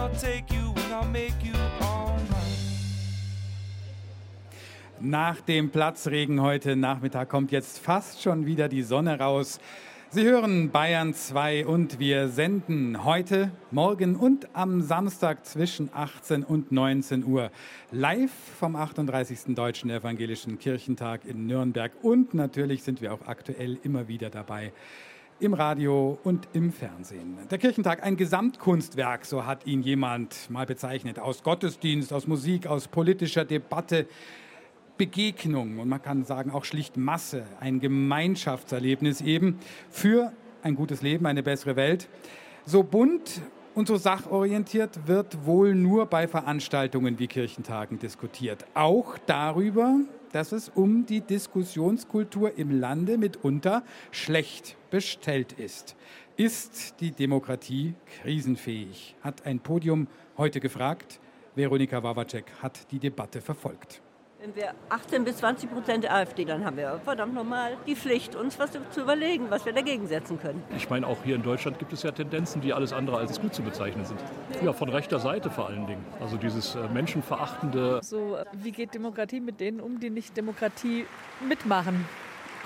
[0.00, 2.56] I'll take you and I'll make you all mine.
[4.98, 9.60] Nach dem Platzregen heute Nachmittag kommt jetzt fast schon wieder die Sonne raus.
[10.08, 16.72] Sie hören Bayern 2 und wir senden heute, morgen und am Samstag zwischen 18 und
[16.72, 17.50] 19 Uhr
[17.92, 19.54] live vom 38.
[19.54, 21.92] Deutschen Evangelischen Kirchentag in Nürnberg.
[22.00, 24.72] Und natürlich sind wir auch aktuell immer wieder dabei
[25.40, 27.38] im Radio und im Fernsehen.
[27.50, 32.88] Der Kirchentag, ein Gesamtkunstwerk, so hat ihn jemand mal bezeichnet, aus Gottesdienst, aus Musik, aus
[32.88, 34.06] politischer Debatte.
[34.98, 40.30] Begegnung und man kann sagen auch schlicht Masse, ein Gemeinschaftserlebnis eben für
[40.62, 42.10] ein gutes Leben, eine bessere Welt.
[42.66, 43.40] So bunt
[43.74, 48.66] und so sachorientiert wird wohl nur bei Veranstaltungen wie Kirchentagen diskutiert.
[48.74, 50.00] Auch darüber,
[50.32, 55.96] dass es um die Diskussionskultur im Lande mitunter schlecht bestellt ist.
[56.36, 59.14] Ist die Demokratie krisenfähig?
[59.22, 61.20] Hat ein Podium heute gefragt.
[61.54, 64.00] Veronika Wawacek hat die Debatte verfolgt.
[64.40, 68.34] Wenn wir 18 bis 20 Prozent der AfD, dann haben wir verdammt nochmal die Pflicht,
[68.34, 70.62] uns was zu überlegen, was wir dagegen setzen können.
[70.74, 73.54] Ich meine, auch hier in Deutschland gibt es ja Tendenzen, die alles andere als gut
[73.54, 74.18] zu bezeichnen sind.
[74.64, 76.02] Ja, von rechter Seite vor allen Dingen.
[76.20, 78.00] Also dieses äh, menschenverachtende.
[78.02, 81.04] So, wie geht Demokratie mit denen um, die nicht Demokratie
[81.46, 82.06] mitmachen?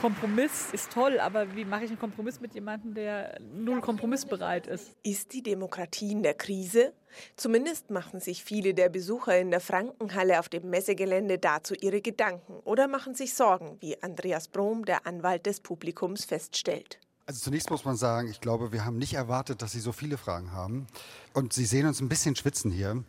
[0.05, 4.95] Kompromiss ist toll, aber wie mache ich einen Kompromiss mit jemandem, der null kompromissbereit ist?
[5.03, 6.93] Ist die Demokratie in der Krise?
[7.37, 12.53] Zumindest machen sich viele der Besucher in der Frankenhalle auf dem Messegelände dazu ihre Gedanken
[12.65, 17.01] oder machen sich Sorgen, wie Andreas Brom, der Anwalt des Publikums, feststellt.
[17.25, 20.19] Also zunächst muss man sagen, ich glaube, wir haben nicht erwartet, dass Sie so viele
[20.19, 20.87] Fragen haben.
[21.33, 23.03] Und Sie sehen uns ein bisschen schwitzen hier.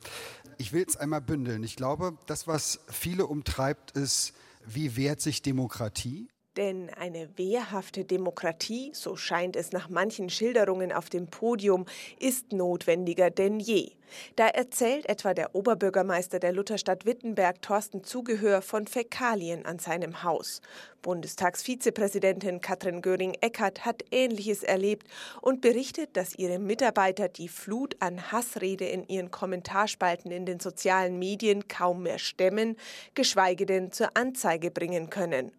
[0.58, 1.62] Ich will es einmal bündeln.
[1.66, 4.32] Ich glaube, das, was viele umtreibt, ist,
[4.66, 6.30] wie wehrt sich Demokratie?
[6.58, 11.86] Denn eine wehrhafte Demokratie, so scheint es nach manchen Schilderungen auf dem Podium,
[12.18, 13.92] ist notwendiger denn je.
[14.36, 20.62] Da erzählt etwa der Oberbürgermeister der Lutherstadt Wittenberg Thorsten Zugehör von Fäkalien an seinem Haus.
[21.02, 25.08] Bundestagsvizepräsidentin Katrin Göring-Eckardt hat Ähnliches erlebt
[25.42, 31.20] und berichtet, dass ihre Mitarbeiter die Flut an Hassrede in ihren Kommentarspalten in den sozialen
[31.20, 32.78] Medien kaum mehr stemmen,
[33.14, 35.52] geschweige denn zur Anzeige bringen können.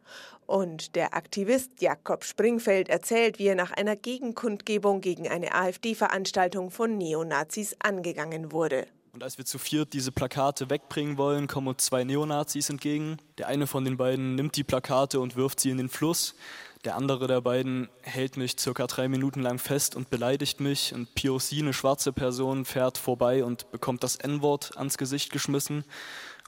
[0.46, 6.96] Und der Aktivist Jakob Springfeld erzählt, wie er nach einer Gegenkundgebung gegen eine AfD-Veranstaltung von
[6.96, 8.86] Neonazis angegangen wurde.
[9.12, 13.16] Und als wir zu viert diese Plakate wegbringen wollen, kommen uns zwei Neonazis entgegen.
[13.38, 16.34] Der eine von den beiden nimmt die Plakate und wirft sie in den Fluss.
[16.84, 20.94] Der andere der beiden hält mich circa drei Minuten lang fest und beleidigt mich.
[20.94, 25.84] Und POC, eine schwarze Person, fährt vorbei und bekommt das N-Wort ans Gesicht geschmissen.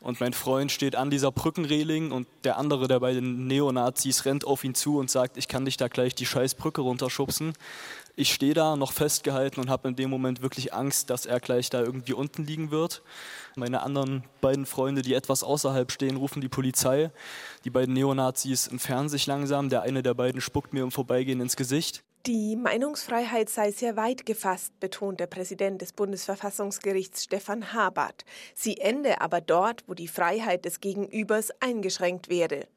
[0.01, 4.63] Und mein Freund steht an dieser Brückenreling und der andere der beiden Neonazis rennt auf
[4.63, 7.55] ihn zu und sagt, ich kann dich da gleich die scheiß Brücke runterschubsen.
[8.15, 11.69] Ich stehe da noch festgehalten und habe in dem Moment wirklich Angst, dass er gleich
[11.71, 13.03] da irgendwie unten liegen wird.
[13.57, 17.11] Meine anderen beiden Freunde, die etwas außerhalb stehen, rufen die Polizei.
[17.65, 19.69] Die beiden Neonazis entfernen sich langsam.
[19.69, 22.05] Der eine der beiden spuckt mir im Vorbeigehen ins Gesicht.
[22.29, 28.27] Die Meinungsfreiheit sei sehr weit gefasst, betont der Präsident des Bundesverfassungsgerichts Stefan Habart.
[28.55, 32.69] Sie ende aber dort, wo die Freiheit des Gegenübers eingeschränkt werde.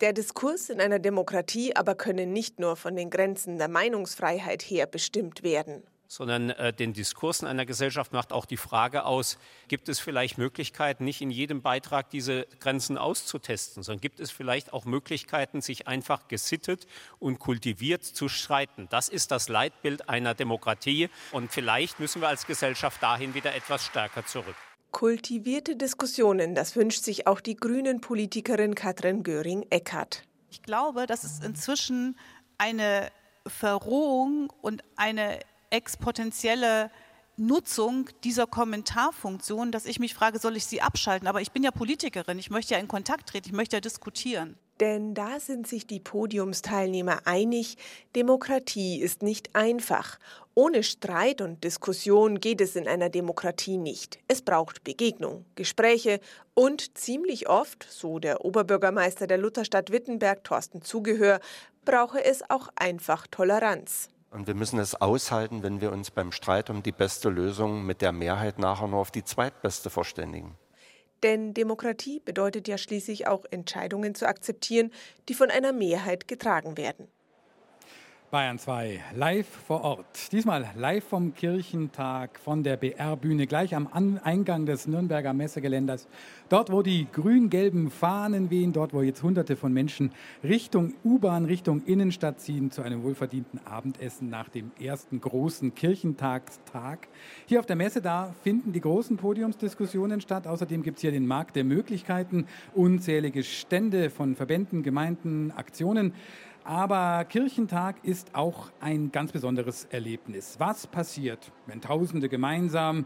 [0.00, 4.86] Der Diskurs in einer Demokratie aber könne nicht nur von den Grenzen der Meinungsfreiheit her
[4.86, 9.38] bestimmt werden sondern äh, den Diskurs in einer Gesellschaft macht auch die Frage aus,
[9.68, 14.72] gibt es vielleicht Möglichkeiten, nicht in jedem Beitrag diese Grenzen auszutesten, sondern gibt es vielleicht
[14.72, 16.86] auch Möglichkeiten, sich einfach gesittet
[17.18, 18.86] und kultiviert zu streiten.
[18.90, 23.84] Das ist das Leitbild einer Demokratie und vielleicht müssen wir als Gesellschaft dahin wieder etwas
[23.84, 24.56] stärker zurück.
[24.90, 30.22] Kultivierte Diskussionen, das wünscht sich auch die grünen Politikerin Katrin Göring-Eckardt.
[30.50, 32.16] Ich glaube, dass es inzwischen
[32.58, 33.10] eine
[33.44, 35.40] Verrohung und eine
[35.74, 36.90] exponentielle
[37.36, 41.26] Nutzung dieser Kommentarfunktion, dass ich mich frage, soll ich sie abschalten?
[41.26, 44.56] Aber ich bin ja Politikerin, ich möchte ja in Kontakt treten, ich möchte ja diskutieren.
[44.78, 47.76] Denn da sind sich die Podiumsteilnehmer einig,
[48.14, 50.18] Demokratie ist nicht einfach.
[50.54, 54.18] Ohne Streit und Diskussion geht es in einer Demokratie nicht.
[54.28, 56.20] Es braucht Begegnung, Gespräche
[56.54, 61.40] und ziemlich oft, so der Oberbürgermeister der Lutherstadt Wittenberg Thorsten Zugehör,
[61.84, 64.08] brauche es auch einfach Toleranz.
[64.34, 68.02] Und wir müssen es aushalten, wenn wir uns beim Streit um die beste Lösung mit
[68.02, 70.58] der Mehrheit nachher nur auf die zweitbeste verständigen.
[71.22, 74.90] Denn Demokratie bedeutet ja schließlich auch Entscheidungen zu akzeptieren,
[75.28, 77.06] die von einer Mehrheit getragen werden.
[78.34, 80.32] Bayern 2, live vor Ort.
[80.32, 86.08] Diesmal live vom Kirchentag von der BR-Bühne, gleich am Eingang des Nürnberger Messegeländers.
[86.48, 90.10] Dort, wo die grün-gelben Fahnen wehen, dort, wo jetzt Hunderte von Menschen
[90.42, 97.06] Richtung U-Bahn, Richtung Innenstadt ziehen, zu einem wohlverdienten Abendessen nach dem ersten großen Kirchentagstag.
[97.46, 100.48] Hier auf der Messe, da finden die großen Podiumsdiskussionen statt.
[100.48, 106.12] Außerdem gibt es hier den Markt der Möglichkeiten, unzählige Stände von Verbänden, Gemeinden, Aktionen.
[106.64, 110.54] Aber Kirchentag ist auch ein ganz besonderes Erlebnis.
[110.58, 113.04] Was passiert, wenn Tausende gemeinsam,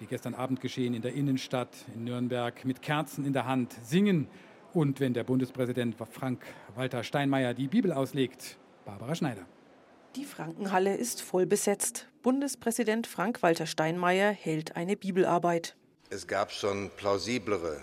[0.00, 4.26] wie gestern Abend geschehen in der Innenstadt in Nürnberg, mit Kerzen in der Hand singen
[4.72, 8.58] und wenn der Bundespräsident Frank-Walter Steinmeier die Bibel auslegt?
[8.84, 9.46] Barbara Schneider.
[10.16, 12.08] Die Frankenhalle ist voll besetzt.
[12.24, 15.76] Bundespräsident Frank-Walter Steinmeier hält eine Bibelarbeit.
[16.10, 17.82] Es gab schon plausiblere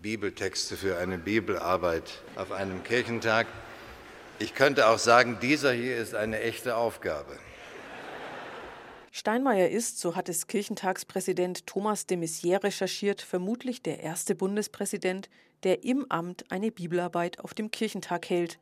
[0.00, 3.46] Bibeltexte für eine Bibelarbeit auf einem Kirchentag.
[4.38, 7.38] Ich könnte auch sagen, dieser hier ist eine echte Aufgabe.
[9.14, 15.28] Steinmeier ist, so hat es Kirchentagspräsident Thomas de Maizière recherchiert, vermutlich der erste Bundespräsident,
[15.64, 18.58] der im Amt eine Bibelarbeit auf dem Kirchentag hält.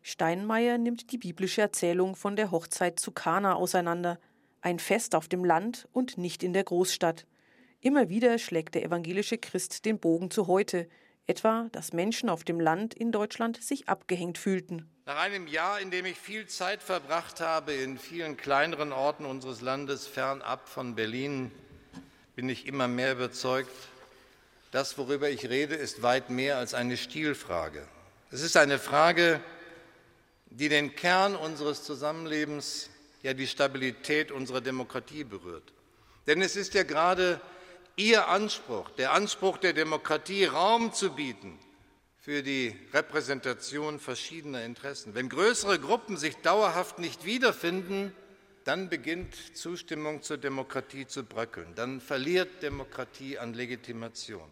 [0.00, 4.18] Steinmeier nimmt die biblische Erzählung von der Hochzeit zu Kana auseinander,
[4.62, 7.26] ein Fest auf dem Land und nicht in der Großstadt.
[7.80, 10.88] Immer wieder schlägt der evangelische Christ den Bogen zu heute,
[11.26, 14.88] etwa, dass Menschen auf dem Land in Deutschland sich abgehängt fühlten.
[15.04, 19.60] Nach einem Jahr, in dem ich viel Zeit verbracht habe in vielen kleineren Orten unseres
[19.60, 21.50] Landes, fernab von Berlin,
[22.36, 23.72] bin ich immer mehr überzeugt,
[24.70, 27.84] das, worüber ich rede, ist weit mehr als eine Stilfrage.
[28.30, 29.40] Es ist eine Frage,
[30.50, 32.88] die den Kern unseres Zusammenlebens,
[33.24, 35.72] ja die Stabilität unserer Demokratie berührt.
[36.28, 37.40] Denn es ist ja gerade
[37.96, 41.58] Ihr Anspruch, der Anspruch der Demokratie, Raum zu bieten
[42.22, 45.16] für die Repräsentation verschiedener Interessen.
[45.16, 48.14] Wenn größere Gruppen sich dauerhaft nicht wiederfinden,
[48.62, 51.74] dann beginnt Zustimmung zur Demokratie zu bröckeln.
[51.74, 54.48] Dann verliert Demokratie an Legitimation.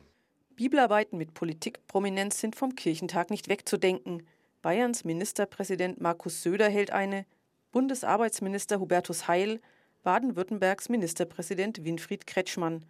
[0.56, 4.26] Bibelarbeiten mit Politikprominenz sind vom Kirchentag nicht wegzudenken.
[4.62, 7.24] Bayerns Ministerpräsident Markus Söder hält eine,
[7.70, 9.60] Bundesarbeitsminister Hubertus Heil,
[10.02, 12.84] Baden-Württembergs Ministerpräsident Winfried Kretschmann.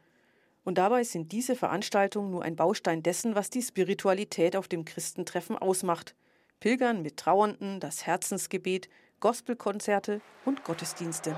[0.64, 5.56] Und dabei sind diese Veranstaltungen nur ein Baustein dessen, was die Spiritualität auf dem Christentreffen
[5.56, 6.14] ausmacht.
[6.60, 8.88] Pilgern mit Trauernden, das Herzensgebet,
[9.20, 11.34] Gospelkonzerte und Gottesdienste.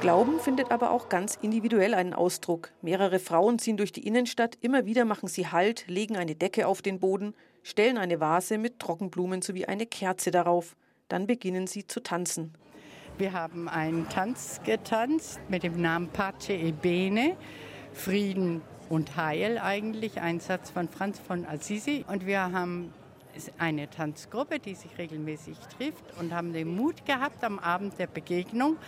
[0.00, 2.72] Glauben findet aber auch ganz individuell einen Ausdruck.
[2.80, 6.80] Mehrere Frauen ziehen durch die Innenstadt, immer wieder machen sie Halt, legen eine Decke auf
[6.80, 10.74] den Boden, stellen eine Vase mit Trockenblumen sowie eine Kerze darauf.
[11.08, 12.54] Dann beginnen sie zu tanzen.
[13.20, 17.36] Wir haben einen Tanz getanzt mit dem Namen Pace e Bene,
[17.92, 22.06] Frieden und Heil eigentlich, ein Satz von Franz von Assisi.
[22.08, 22.94] Und wir haben
[23.58, 28.78] eine Tanzgruppe, die sich regelmäßig trifft und haben den Mut gehabt, am Abend der Begegnung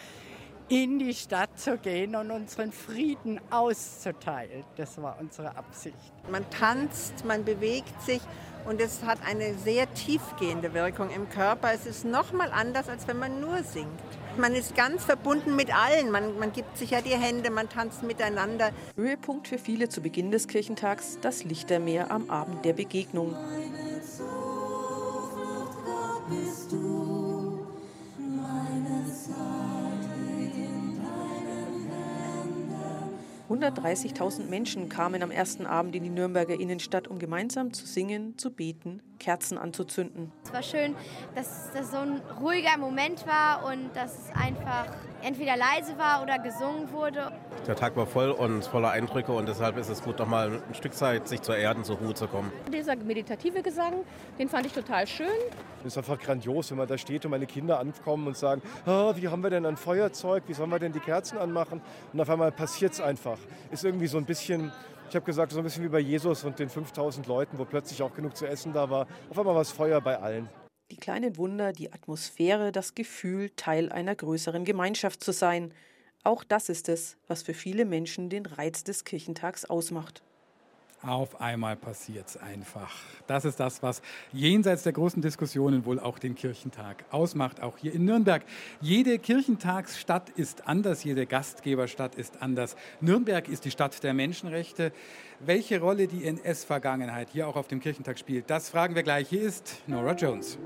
[0.70, 4.64] in die Stadt zu gehen und unseren Frieden auszuteilen.
[4.76, 5.94] Das war unsere Absicht.
[6.30, 8.22] Man tanzt, man bewegt sich
[8.64, 11.74] und es hat eine sehr tiefgehende Wirkung im Körper.
[11.74, 13.88] Es ist noch mal anders, als wenn man nur singt.
[14.38, 16.10] Man ist ganz verbunden mit allen.
[16.10, 18.70] Man, man gibt sich ja die Hände, man tanzt miteinander.
[18.96, 23.36] Höhepunkt für viele zu Beginn des Kirchentags das Lichtermeer am Abend der Begegnung.
[33.52, 38.50] 130.000 Menschen kamen am ersten Abend in die Nürnberger Innenstadt, um gemeinsam zu singen, zu
[38.50, 40.32] beten, Kerzen anzuzünden.
[40.44, 40.96] Es war schön,
[41.34, 44.86] dass das so ein ruhiger Moment war und dass es einfach
[45.22, 47.30] entweder leise war oder gesungen wurde.
[47.66, 50.74] Der Tag war voll und voller Eindrücke und deshalb ist es gut, noch mal ein
[50.74, 52.50] Stück Zeit, sich zu erden, zur Ruhe zu kommen.
[52.72, 54.04] Dieser meditative Gesang,
[54.38, 55.28] den fand ich total schön.
[55.80, 59.12] Es ist einfach grandios, wenn man da steht und meine Kinder ankommen und sagen, ah,
[59.16, 61.80] wie haben wir denn ein Feuerzeug, wie sollen wir denn die Kerzen anmachen?
[62.12, 63.38] Und auf einmal passiert es einfach.
[63.70, 64.72] Ist irgendwie so ein bisschen
[65.12, 68.00] ich habe gesagt, so ein bisschen wie bei Jesus und den 5000 Leuten, wo plötzlich
[68.02, 69.06] auch genug zu essen da war.
[69.28, 70.48] Auf einmal war es Feuer bei allen.
[70.90, 75.74] Die kleinen Wunder, die Atmosphäre, das Gefühl, Teil einer größeren Gemeinschaft zu sein.
[76.24, 80.22] Auch das ist es, was für viele Menschen den Reiz des Kirchentags ausmacht.
[81.02, 82.94] Auf einmal passiert es einfach.
[83.26, 87.92] Das ist das, was jenseits der großen Diskussionen wohl auch den Kirchentag ausmacht, auch hier
[87.92, 88.44] in Nürnberg.
[88.80, 92.76] Jede Kirchentagsstadt ist anders, jede Gastgeberstadt ist anders.
[93.00, 94.92] Nürnberg ist die Stadt der Menschenrechte.
[95.40, 99.28] Welche Rolle die NS-Vergangenheit hier auch auf dem Kirchentag spielt, das fragen wir gleich.
[99.28, 100.56] Hier ist Nora Jones.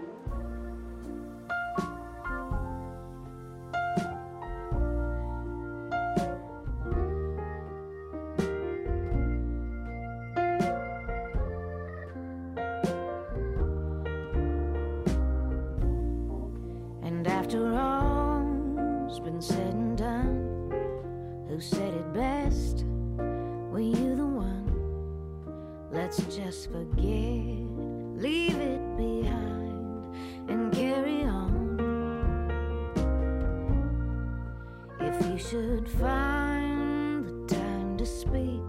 [38.06, 38.62] Speak,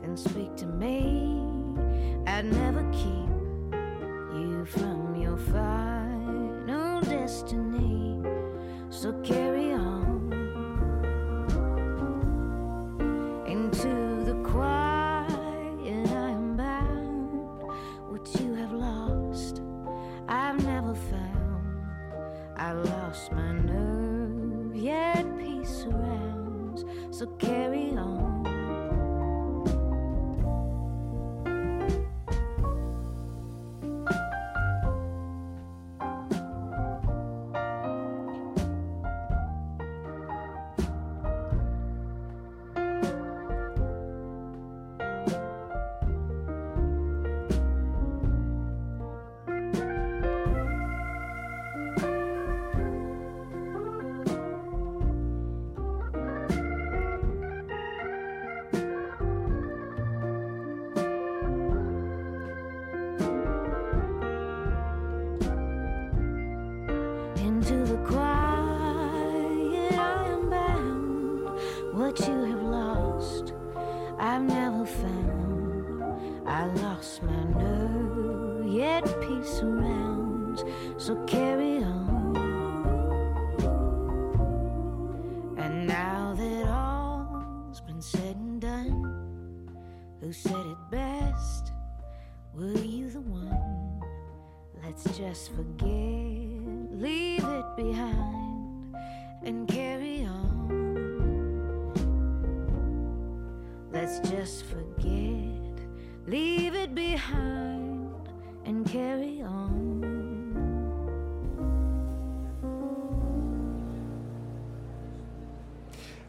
[0.00, 1.40] then speak to me.
[2.26, 2.82] I'd never
[104.44, 105.86] just forget,
[106.26, 108.14] leave it behind
[108.66, 110.02] and carry on.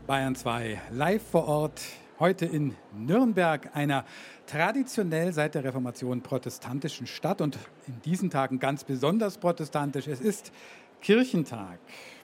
[0.08, 1.82] Bayern 2 live vor Ort,
[2.18, 4.06] heute in Nürnberg, einer
[4.48, 10.08] traditionell seit der Reformation protestantischen Stadt und in diesen Tagen ganz besonders protestantisch.
[10.08, 10.54] Es ist
[11.02, 11.80] Kirchentag.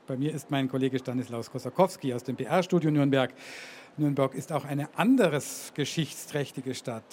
[0.07, 3.33] Bei mir ist mein Kollege Stanislaus Kosakowski aus dem BR-Studio Nürnberg.
[3.97, 7.03] Nürnberg ist auch eine anderes geschichtsträchtige Stadt.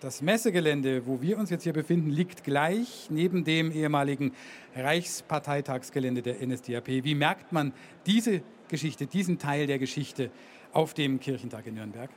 [0.00, 4.32] Das Messegelände, wo wir uns jetzt hier befinden, liegt gleich neben dem ehemaligen
[4.76, 6.86] Reichsparteitagsgelände der NSDAP.
[6.86, 7.72] Wie merkt man
[8.06, 10.30] diese Geschichte, diesen Teil der Geschichte
[10.72, 12.10] auf dem Kirchentag in Nürnberg?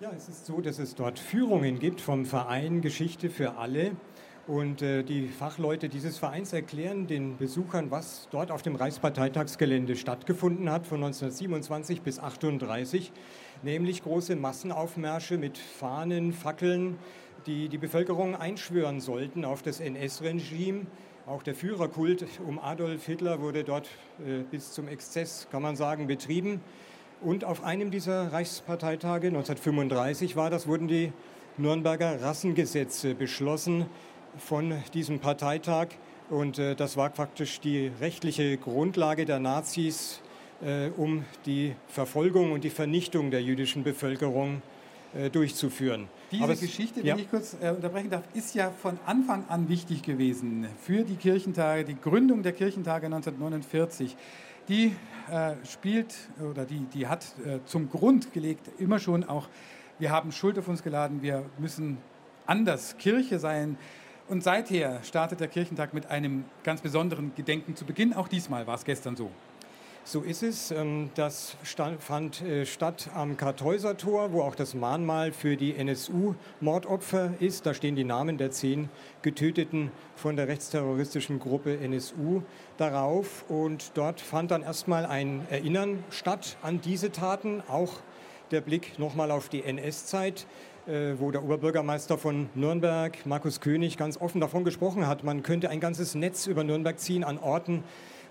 [0.00, 3.92] Ja, es ist so, dass es dort Führungen gibt vom Verein Geschichte für alle.
[4.48, 10.70] Und äh, die Fachleute dieses Vereins erklären den Besuchern, was dort auf dem Reichsparteitagsgelände stattgefunden
[10.70, 13.12] hat von 1927 bis 1938,
[13.62, 16.96] nämlich große Massenaufmärsche mit Fahnen, Fackeln,
[17.44, 20.86] die die Bevölkerung einschwören sollten auf das NS-Regime.
[21.26, 23.86] Auch der Führerkult um Adolf Hitler wurde dort
[24.20, 26.62] äh, bis zum Exzess, kann man sagen, betrieben.
[27.20, 31.12] Und auf einem dieser Reichsparteitage, 1935 war das, wurden die
[31.58, 33.84] Nürnberger Rassengesetze beschlossen
[34.38, 35.88] von diesem Parteitag.
[36.30, 40.20] Und äh, das war praktisch die rechtliche Grundlage der Nazis,
[40.62, 44.60] äh, um die Verfolgung und die Vernichtung der jüdischen Bevölkerung
[45.14, 46.08] äh, durchzuführen.
[46.30, 47.16] Diese Aber es- Geschichte, wenn ja.
[47.16, 51.84] ich kurz äh, unterbrechen darf, ist ja von Anfang an wichtig gewesen für die Kirchentage,
[51.84, 54.16] die Gründung der Kirchentage 1949.
[54.68, 54.94] Die
[55.30, 56.14] äh, spielt
[56.50, 59.48] oder die, die hat äh, zum Grund gelegt immer schon auch,
[59.98, 61.96] wir haben Schuld auf uns geladen, wir müssen
[62.44, 63.78] anders Kirche sein.
[64.28, 68.12] Und seither startet der Kirchentag mit einem ganz besonderen Gedenken zu Beginn.
[68.12, 69.30] Auch diesmal war es gestern so.
[70.04, 70.70] So ist es.
[70.70, 71.56] Ähm, Das
[71.98, 77.64] fand äh, statt am Kartäusertor, wo auch das Mahnmal für die NSU-Mordopfer ist.
[77.64, 78.90] Da stehen die Namen der zehn
[79.22, 82.42] Getöteten von der rechtsterroristischen Gruppe NSU
[82.76, 83.46] darauf.
[83.48, 87.94] Und dort fand dann erstmal ein Erinnern statt an diese Taten, auch
[88.50, 90.46] der Blick nochmal auf die NS-Zeit,
[91.18, 95.80] wo der Oberbürgermeister von Nürnberg, Markus König, ganz offen davon gesprochen hat, man könnte ein
[95.80, 97.84] ganzes Netz über Nürnberg ziehen an Orten,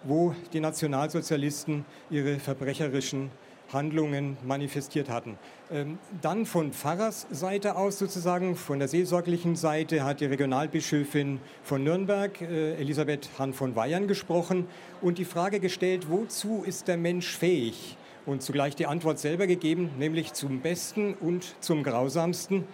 [0.03, 3.29] wo die Nationalsozialisten ihre verbrecherischen
[3.71, 5.37] Handlungen manifestiert hatten.
[5.71, 12.41] Ähm, Dann von Pfarrersseite aus sozusagen, von der seelsorglichen Seite hat die Regionalbischöfin von Nürnberg,
[12.41, 14.65] äh, Elisabeth Hahn von Weihern, gesprochen
[15.01, 17.97] und die Frage gestellt, wozu ist der Mensch fähig?
[18.27, 22.65] Und zugleich die Antwort selber gegeben, nämlich zum Besten und zum Grausamsten.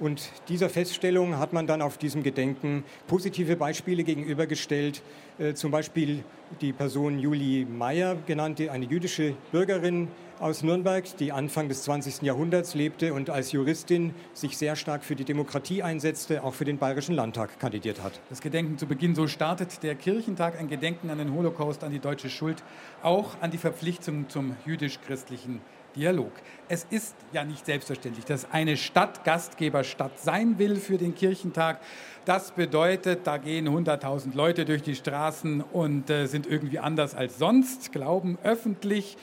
[0.00, 5.02] Und dieser Feststellung hat man dann auf diesem Gedenken positive Beispiele gegenübergestellt.
[5.38, 6.22] Äh, zum Beispiel
[6.60, 10.08] die Person Julie Meyer, genannte eine jüdische Bürgerin
[10.38, 12.22] aus Nürnberg, die Anfang des 20.
[12.22, 16.78] Jahrhunderts lebte und als Juristin sich sehr stark für die Demokratie einsetzte, auch für den
[16.78, 18.20] Bayerischen Landtag kandidiert hat.
[18.28, 21.98] Das Gedenken zu Beginn, so startet der Kirchentag, ein Gedenken an den Holocaust, an die
[21.98, 22.62] deutsche Schuld,
[23.02, 25.60] auch an die Verpflichtung zum jüdisch-christlichen
[25.96, 26.32] Dialog.
[26.68, 31.80] Es ist ja nicht selbstverständlich, dass eine Stadt Gastgeberstadt sein will für den Kirchentag.
[32.24, 37.38] Das bedeutet, da gehen 100.000 Leute durch die Straßen und äh, sind irgendwie anders als
[37.38, 39.16] sonst, glauben öffentlich.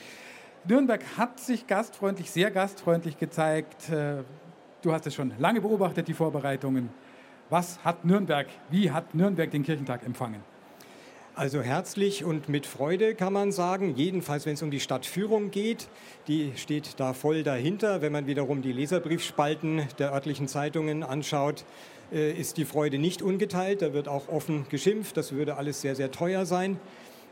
[0.64, 3.90] Nürnberg hat sich gastfreundlich, sehr gastfreundlich gezeigt.
[3.90, 4.22] Äh,
[4.82, 6.90] du hast es schon lange beobachtet, die Vorbereitungen.
[7.50, 10.51] Was hat Nürnberg, wie hat Nürnberg den Kirchentag empfangen?
[11.34, 15.88] Also herzlich und mit Freude kann man sagen, jedenfalls wenn es um die Stadtführung geht.
[16.28, 18.02] Die steht da voll dahinter.
[18.02, 21.64] Wenn man wiederum die Leserbriefspalten der örtlichen Zeitungen anschaut,
[22.12, 23.80] äh, ist die Freude nicht ungeteilt.
[23.80, 26.78] Da wird auch offen geschimpft, das würde alles sehr, sehr teuer sein.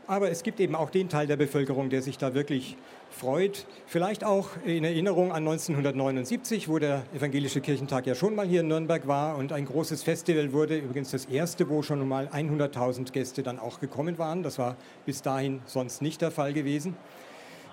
[0.07, 2.77] Aber es gibt eben auch den Teil der Bevölkerung, der sich da wirklich
[3.11, 3.65] freut.
[3.85, 8.67] Vielleicht auch in Erinnerung an 1979, wo der Evangelische Kirchentag ja schon mal hier in
[8.67, 10.77] Nürnberg war und ein großes Festival wurde.
[10.77, 14.43] Übrigens das erste, wo schon mal 100.000 Gäste dann auch gekommen waren.
[14.43, 16.95] Das war bis dahin sonst nicht der Fall gewesen.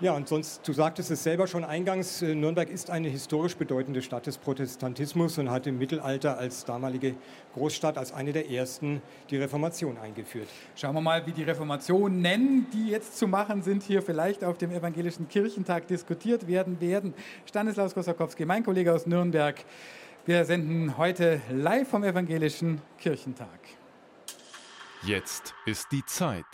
[0.01, 4.01] Ja, und sonst, du sagtest es selber schon eingangs, äh, Nürnberg ist eine historisch bedeutende
[4.01, 7.17] Stadt des Protestantismus und hat im Mittelalter als damalige
[7.55, 10.49] Großstadt als eine der ersten die Reformation eingeführt.
[10.77, 14.71] Schauen wir mal, wie die Reformationen, die jetzt zu machen sind, hier vielleicht auf dem
[14.71, 17.13] Evangelischen Kirchentag diskutiert werden werden.
[17.45, 19.57] Stanislaus Kosakowski, mein Kollege aus Nürnberg.
[20.27, 23.59] Wir senden heute live vom Evangelischen Kirchentag.
[25.03, 26.45] Jetzt ist die Zeit.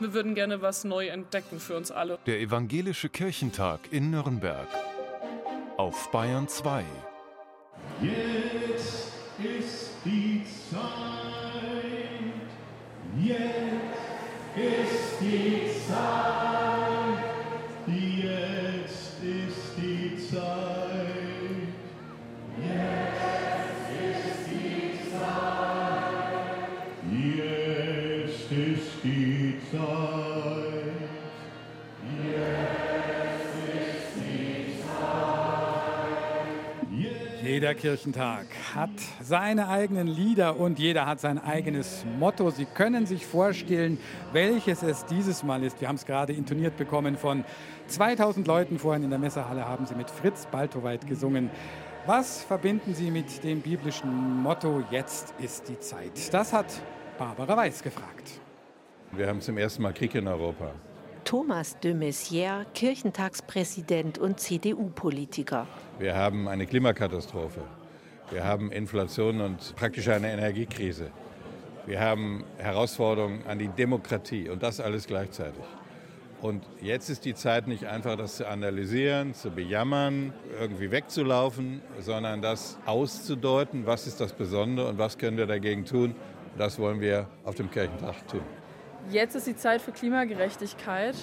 [0.00, 2.18] Wir würden gerne was neu entdecken für uns alle.
[2.24, 4.66] Der Evangelische Kirchentag in Nürnberg.
[5.76, 6.84] Auf Bayern 2.
[8.00, 10.80] Jetzt ist die Zeit.
[13.22, 13.36] Jetzt
[14.56, 16.49] ist die Zeit.
[37.60, 38.88] Jeder Kirchentag hat
[39.20, 42.48] seine eigenen Lieder und jeder hat sein eigenes Motto.
[42.48, 43.98] Sie können sich vorstellen,
[44.32, 45.78] welches es dieses Mal ist.
[45.78, 47.44] Wir haben es gerade intoniert bekommen von
[47.88, 48.78] 2000 Leuten.
[48.78, 51.50] Vorhin in der Messehalle haben sie mit Fritz Baltoweit gesungen.
[52.06, 56.32] Was verbinden Sie mit dem biblischen Motto Jetzt ist die Zeit?
[56.32, 56.64] Das hat
[57.18, 58.40] Barbara Weiß gefragt.
[59.12, 60.72] Wir haben zum ersten Mal Krieg in Europa.
[61.24, 65.66] Thomas de Maizière, Kirchentagspräsident und CDU-Politiker.
[66.00, 67.60] Wir haben eine Klimakatastrophe.
[68.30, 71.10] Wir haben Inflation und praktisch eine Energiekrise.
[71.84, 75.62] Wir haben Herausforderungen an die Demokratie und das alles gleichzeitig.
[76.40, 82.40] Und jetzt ist die Zeit nicht einfach, das zu analysieren, zu bejammern, irgendwie wegzulaufen, sondern
[82.40, 86.14] das auszudeuten, was ist das Besondere und was können wir dagegen tun.
[86.56, 88.40] Das wollen wir auf dem Kirchentag tun.
[89.10, 91.14] Jetzt ist die Zeit für Klimagerechtigkeit.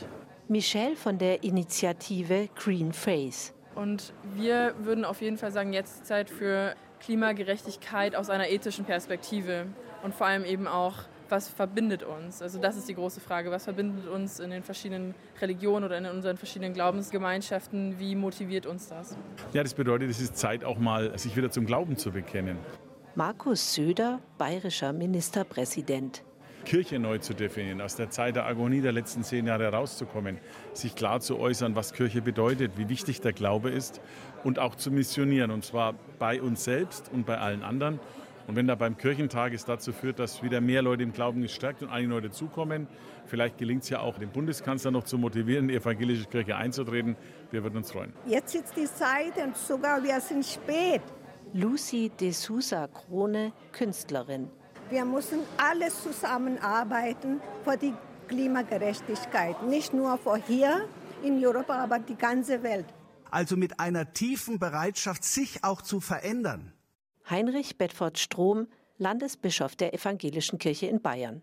[0.48, 3.57] Michelle von der Initiative Green Face.
[3.78, 8.50] Und wir würden auf jeden Fall sagen, jetzt ist die Zeit für Klimagerechtigkeit aus einer
[8.50, 9.68] ethischen Perspektive.
[10.02, 10.96] Und vor allem eben auch,
[11.30, 12.42] was verbindet uns?
[12.42, 13.52] Also das ist die große Frage.
[13.52, 18.00] Was verbindet uns in den verschiedenen Religionen oder in unseren verschiedenen Glaubensgemeinschaften?
[18.00, 19.16] Wie motiviert uns das?
[19.54, 22.58] Ja, das bedeutet, es ist Zeit auch mal, sich wieder zum Glauben zu bekennen.
[23.14, 26.24] Markus Söder, bayerischer Ministerpräsident.
[26.68, 30.38] Kirche neu zu definieren, aus der Zeit der Agonie der letzten zehn Jahre herauszukommen,
[30.74, 34.02] sich klar zu äußern, was Kirche bedeutet, wie wichtig der Glaube ist
[34.44, 38.02] und auch zu missionieren, und zwar bei uns selbst und bei allen anderen.
[38.48, 41.84] Und wenn da beim Kirchentag es dazu führt, dass wieder mehr Leute im Glauben gestärkt
[41.84, 42.90] und einige Leute zukommen,
[43.28, 47.16] vielleicht gelingt es ja auch, den Bundeskanzler noch zu motivieren, in die evangelische Kirche einzutreten.
[47.50, 48.12] Wir würden uns freuen.
[48.26, 51.02] Jetzt ist die Zeit und sogar wir sind spät.
[51.54, 54.50] Lucy de Sousa Krone, Künstlerin.
[54.90, 57.94] Wir müssen alles zusammenarbeiten für die
[58.30, 59.62] Klimagerechtigkeit.
[59.64, 60.88] Nicht nur für hier
[61.24, 62.86] in Europa, aber die ganze Welt.
[63.30, 66.74] Also mit einer tiefen Bereitschaft, sich auch zu verändern.
[67.30, 68.68] Heinrich Bedford Strom,
[68.98, 71.42] Landesbischof der Evangelischen Kirche in Bayern.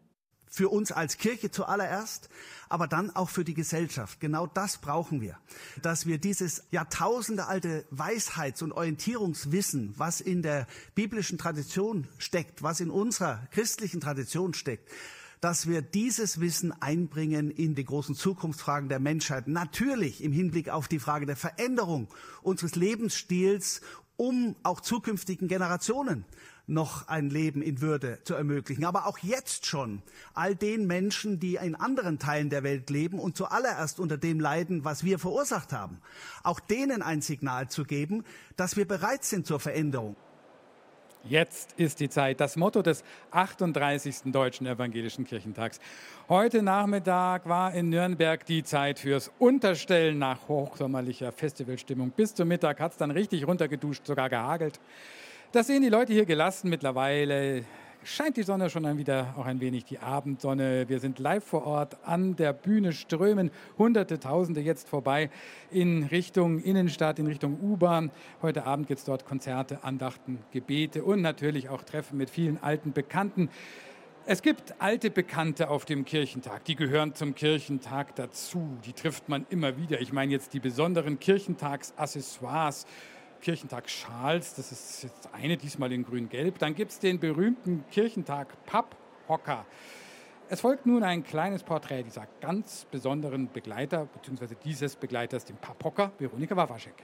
[0.55, 2.29] Für uns als Kirche zuallererst,
[2.69, 4.21] aber dann auch für die Gesellschaft.
[4.21, 5.37] Genau das brauchen wir.
[5.83, 12.91] Dass wir dieses jahrtausendealte Weisheits- und Orientierungswissen, was in der biblischen Tradition steckt, was in
[12.91, 14.89] unserer christlichen Tradition steckt,
[15.41, 19.49] dass wir dieses Wissen einbringen in die großen Zukunftsfragen der Menschheit.
[19.49, 22.07] Natürlich im Hinblick auf die Frage der Veränderung
[22.43, 23.81] unseres Lebensstils
[24.17, 26.25] um auch zukünftigen Generationen
[26.67, 28.85] noch ein Leben in Würde zu ermöglichen.
[28.85, 30.03] Aber auch jetzt schon
[30.33, 34.85] all den Menschen, die in anderen Teilen der Welt leben und zuallererst unter dem leiden,
[34.85, 36.01] was wir verursacht haben,
[36.43, 38.25] auch denen ein Signal zu geben,
[38.57, 40.17] dass wir bereit sind zur Veränderung.
[41.27, 42.39] Jetzt ist die Zeit.
[42.39, 44.25] Das Motto des 38.
[44.27, 45.81] Deutschen Evangelischen Kirchentags.
[46.29, 52.11] Heute Nachmittag war in Nürnberg die Zeit fürs Unterstellen nach hochsommerlicher Festivalstimmung.
[52.11, 54.79] Bis zum Mittag hat es dann richtig runtergeduscht, sogar gehagelt.
[55.55, 57.65] Das sehen die Leute hier gelassen mittlerweile
[58.03, 60.89] scheint die Sonne schon dann wieder auch ein wenig die Abendsonne.
[60.89, 65.31] Wir sind live vor Ort an der Bühne, strömen Hunderte, Tausende jetzt vorbei
[65.71, 68.11] in Richtung Innenstadt, in Richtung U-Bahn.
[68.43, 72.91] Heute Abend gibt es dort Konzerte, Andachten, Gebete und natürlich auch Treffen mit vielen alten
[72.93, 73.49] Bekannten.
[74.27, 78.77] Es gibt alte Bekannte auf dem Kirchentag, die gehören zum Kirchentag dazu.
[78.85, 80.01] Die trifft man immer wieder.
[80.01, 82.87] Ich meine jetzt die besonderen Kirchentagsaccessoires
[83.45, 86.59] Kirchentag Schals, das ist jetzt eine, diesmal in grün-gelb.
[86.59, 89.66] Dann gibt es den berühmten Kirchentag Papphocker.
[90.49, 96.12] Es folgt nun ein kleines Porträt dieser ganz besonderen Begleiter, beziehungsweise dieses Begleiters, dem Papphocker,
[96.18, 96.95] Veronika Wawaschek.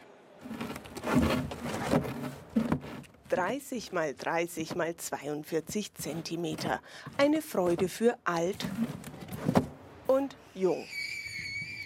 [3.28, 6.80] 30 mal 30 mal 42 Zentimeter.
[7.18, 8.66] Eine Freude für alt
[10.06, 10.86] und jung.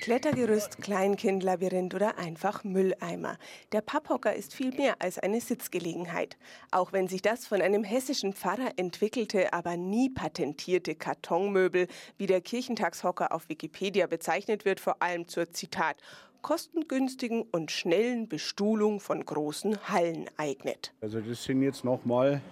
[0.04, 3.38] Klettergerüst, Kleinkindlabyrinth oder einfach Mülleimer.
[3.72, 6.36] Der Papphocker ist viel mehr als eine Sitzgelegenheit.
[6.70, 11.86] Auch wenn sich das von einem hessischen Pfarrer entwickelte, aber nie patentierte Kartonmöbel,
[12.18, 15.96] wie der Kirchentagshocker auf Wikipedia bezeichnet wird, vor allem zur Zitat
[16.42, 20.92] kostengünstigen und schnellen Bestuhlung von großen Hallen eignet.
[21.00, 22.42] Also das sind jetzt nochmal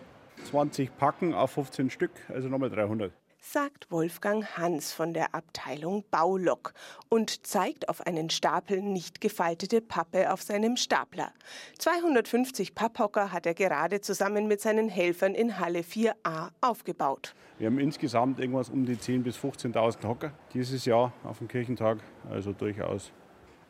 [0.49, 3.13] 20 Packen auf 15 Stück, also nochmal 300
[3.43, 6.73] sagt Wolfgang Hans von der Abteilung Baulok
[7.09, 11.33] und zeigt auf einen Stapel nicht gefaltete Pappe auf seinem Stapler.
[11.79, 17.35] 250 Papphocker hat er gerade zusammen mit seinen Helfern in Halle 4a aufgebaut.
[17.59, 21.99] Wir haben insgesamt irgendwas um die 10.000 bis 15.000 Hocker dieses Jahr auf dem Kirchentag,
[22.31, 23.11] also durchaus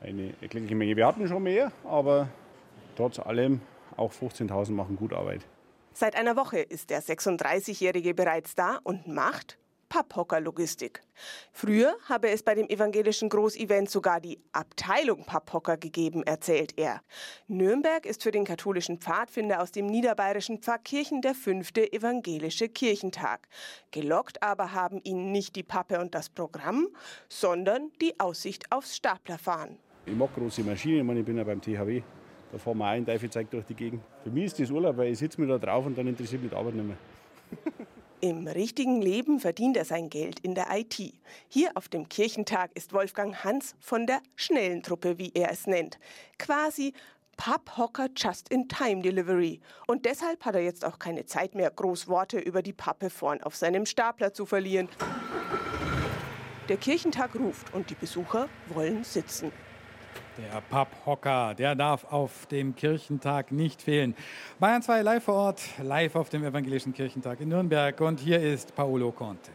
[0.00, 0.96] eine erkleckliche Menge.
[0.96, 2.28] Wir hatten schon mehr, aber
[2.96, 3.62] trotz allem
[3.96, 5.46] auch 15.000 machen gut Arbeit.
[5.94, 9.58] Seit einer Woche ist der 36-Jährige bereits da und macht
[9.92, 11.02] Papphocker-Logistik.
[11.52, 17.02] Früher habe es bei dem evangelischen Großevent sogar die Abteilung Papphocker gegeben, erzählt er.
[17.46, 23.46] Nürnberg ist für den katholischen Pfadfinder aus dem niederbayerischen Pfarrkirchen der fünfte evangelische Kirchentag.
[23.90, 26.88] Gelockt aber haben ihn nicht die Pappe und das Programm,
[27.28, 29.76] sondern die Aussicht aufs Staplerfahren.
[30.06, 32.02] Ich mag große Maschinen, ich, meine, ich bin ja beim THW.
[32.50, 34.02] Da fahren wir auch ein Teufel durch die Gegend.
[34.24, 36.50] Für mich ist das Urlaub, weil ich sitze mir da drauf und dann interessiert mich
[36.50, 36.96] die Arbeit nicht mehr.
[38.24, 41.12] Im richtigen Leben verdient er sein Geld in der IT.
[41.48, 45.98] Hier auf dem Kirchentag ist Wolfgang Hans von der schnellen Truppe, wie er es nennt.
[46.38, 46.92] Quasi
[47.36, 49.60] Papphocker Just-in-Time-Delivery.
[49.88, 53.42] Und deshalb hat er jetzt auch keine Zeit mehr, groß Worte über die Pappe vorn
[53.42, 54.88] auf seinem Stapler zu verlieren.
[56.68, 59.50] Der Kirchentag ruft und die Besucher wollen sitzen.
[60.38, 64.14] Der Papphocker, der darf auf dem Kirchentag nicht fehlen.
[64.58, 68.00] Bayern 2 live vor Ort, live auf dem Evangelischen Kirchentag in Nürnberg.
[68.00, 69.50] Und hier ist Paolo Conte.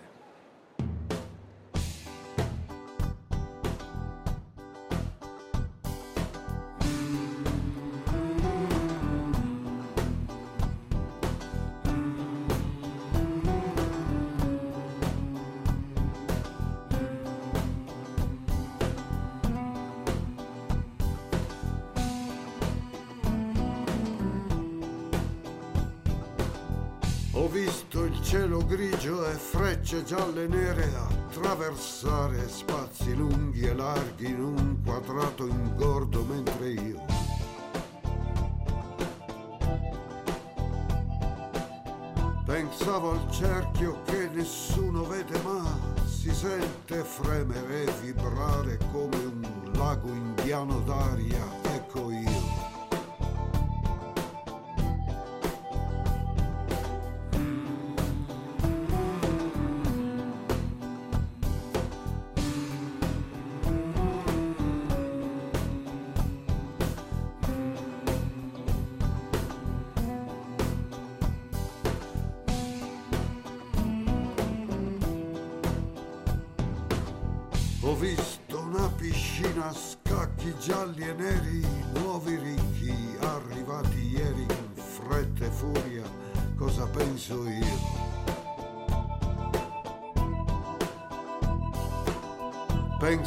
[30.07, 37.05] Gialle e nere attraversare spazi lunghi e larghi in un quadrato ingordo mentre io
[42.45, 50.07] pensavo al cerchio che nessuno vede ma si sente fremere e vibrare come un lago
[50.07, 51.43] indiano d'aria,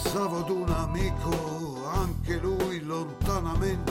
[0.02, 3.89] Pensavo ad un amico anche lui lontanamente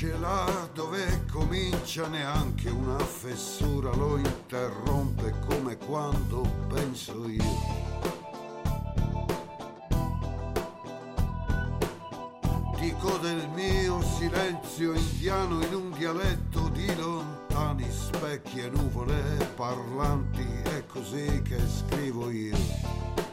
[0.00, 7.88] finisce là dove comincia neanche una fessura lo interrompe come quando penso io.
[12.78, 19.20] Dico del mio silenzio indiano in un dialetto di lontani specchi e nuvole
[19.54, 23.29] parlanti, è così che scrivo io.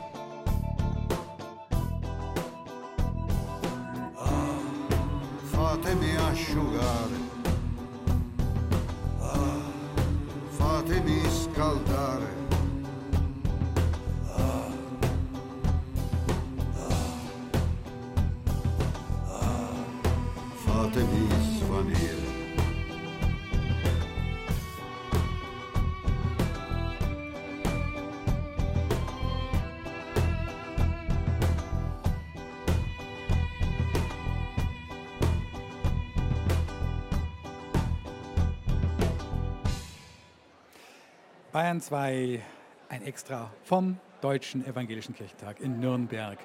[41.67, 42.39] Bayern 2,
[42.87, 46.37] ein Extra vom Deutschen Evangelischen Kirchentag in Nürnberg.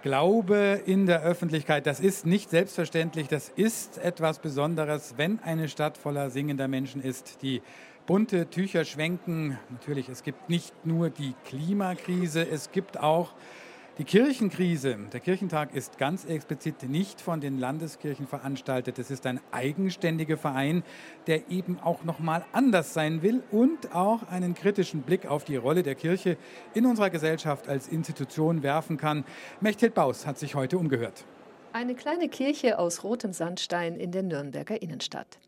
[0.00, 5.98] Glaube in der Öffentlichkeit, das ist nicht selbstverständlich, das ist etwas Besonderes, wenn eine Stadt
[5.98, 7.60] voller singender Menschen ist, die
[8.06, 9.58] bunte Tücher schwenken.
[9.68, 13.34] Natürlich, es gibt nicht nur die Klimakrise, es gibt auch
[14.02, 14.98] die Kirchenkrise.
[15.12, 18.98] Der Kirchentag ist ganz explizit nicht von den Landeskirchen veranstaltet.
[18.98, 20.82] Es ist ein eigenständiger Verein,
[21.28, 25.54] der eben auch noch mal anders sein will und auch einen kritischen Blick auf die
[25.54, 26.36] Rolle der Kirche
[26.74, 29.22] in unserer Gesellschaft als Institution werfen kann.
[29.60, 31.24] Mechthild Baus hat sich heute umgehört.
[31.72, 35.38] Eine kleine Kirche aus rotem Sandstein in der Nürnberger Innenstadt.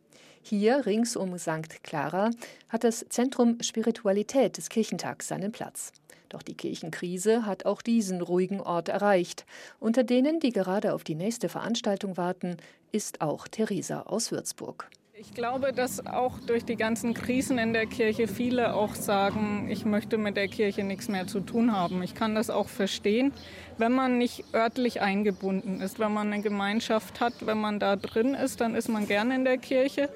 [0.43, 1.83] Hier rings um St.
[1.83, 2.31] Clara
[2.69, 5.91] hat das Zentrum Spiritualität des Kirchentags seinen Platz.
[6.35, 9.47] Doch die Kirchenkrise hat auch diesen ruhigen Ort erreicht.
[9.79, 12.57] Unter denen, die gerade auf die nächste Veranstaltung warten,
[12.91, 14.91] ist auch Theresa aus Würzburg.
[15.17, 19.85] Ich glaube, dass auch durch die ganzen Krisen in der Kirche viele auch sagen, ich
[19.85, 22.03] möchte mit der Kirche nichts mehr zu tun haben.
[22.03, 23.33] Ich kann das auch verstehen,
[23.79, 28.35] wenn man nicht örtlich eingebunden ist, wenn man eine Gemeinschaft hat, wenn man da drin
[28.35, 30.11] ist, dann ist man gerne in der Kirche.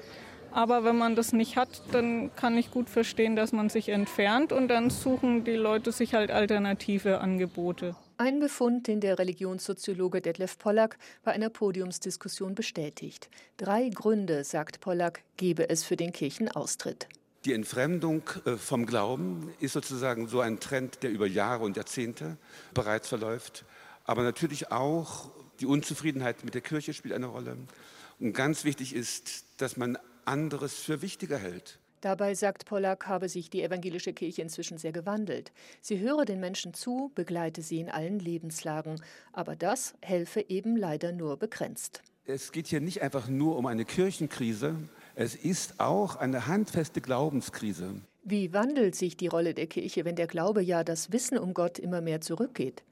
[0.51, 4.51] Aber wenn man das nicht hat, dann kann ich gut verstehen, dass man sich entfernt
[4.51, 7.95] und dann suchen die Leute sich halt alternative Angebote.
[8.17, 13.29] Ein Befund, den der Religionssoziologe Detlef Pollack bei einer Podiumsdiskussion bestätigt.
[13.57, 17.07] Drei Gründe, sagt Pollack, gebe es für den Kirchenaustritt.
[17.45, 22.35] Die Entfremdung äh, vom Glauben ist sozusagen so ein Trend, der über Jahre und Jahrzehnte
[22.73, 23.63] bereits verläuft.
[24.03, 25.29] Aber natürlich auch
[25.61, 27.55] die Unzufriedenheit mit der Kirche spielt eine Rolle.
[28.19, 29.97] Und ganz wichtig ist, dass man
[30.29, 31.79] anderes für wichtiger hält.
[32.01, 35.51] Dabei sagt Pollack, habe sich die evangelische Kirche inzwischen sehr gewandelt.
[35.81, 39.01] Sie höre den Menschen zu, begleite sie in allen Lebenslagen.
[39.33, 42.01] Aber das helfe eben leider nur begrenzt.
[42.25, 44.75] Es geht hier nicht einfach nur um eine Kirchenkrise,
[45.15, 47.95] es ist auch eine handfeste Glaubenskrise.
[48.23, 51.79] Wie wandelt sich die Rolle der Kirche, wenn der Glaube ja das Wissen um Gott
[51.79, 52.83] immer mehr zurückgeht?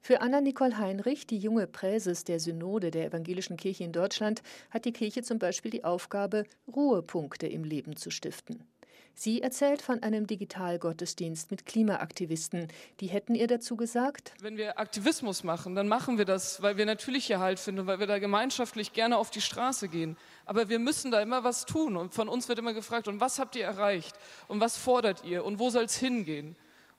[0.00, 4.92] Für Anna-Nicole Heinrich, die junge Präses der Synode der Evangelischen Kirche in Deutschland, hat die
[4.92, 6.44] Kirche zum Beispiel die Aufgabe,
[6.74, 8.64] Ruhepunkte im Leben zu stiften.
[9.18, 12.68] Sie erzählt von einem Digitalgottesdienst mit Klimaaktivisten.
[13.00, 16.84] Die hätten ihr dazu gesagt, wenn wir Aktivismus machen, dann machen wir das, weil wir
[16.84, 20.18] natürlich hier Halt finden, weil wir da gemeinschaftlich gerne auf die Straße gehen.
[20.44, 21.96] Aber wir müssen da immer was tun.
[21.96, 24.14] Und von uns wird immer gefragt, und was habt ihr erreicht?
[24.48, 25.46] Und was fordert ihr?
[25.46, 26.54] Und wo soll es hingehen?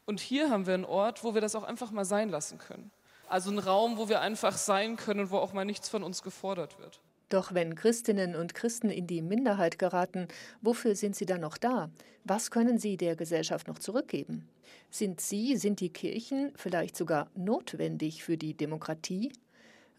[0.08, 2.92] Und hier haben wir einen Ort, wo wir das auch einfach mal sein lassen können.
[3.28, 6.24] Also ein Raum, wo wir einfach sein können und wo auch mal nichts von uns
[6.24, 7.02] gefordert wird.
[7.28, 10.30] Doch wenn Christinnen und Christen in die Minderheit geraten,
[10.62, 11.90] wofür sind sie dann noch da?
[12.24, 14.48] Was können sie der Gesellschaft noch zurückgeben?
[14.90, 19.34] Sind sie, sind die Kirchen vielleicht sogar notwendig für die Demokratie?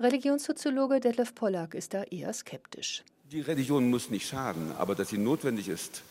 [0.00, 3.04] Religionssoziologe Detlef Pollack ist da eher skeptisch.
[3.30, 6.02] Die Religion muss nicht schaden, aber dass sie notwendig ist,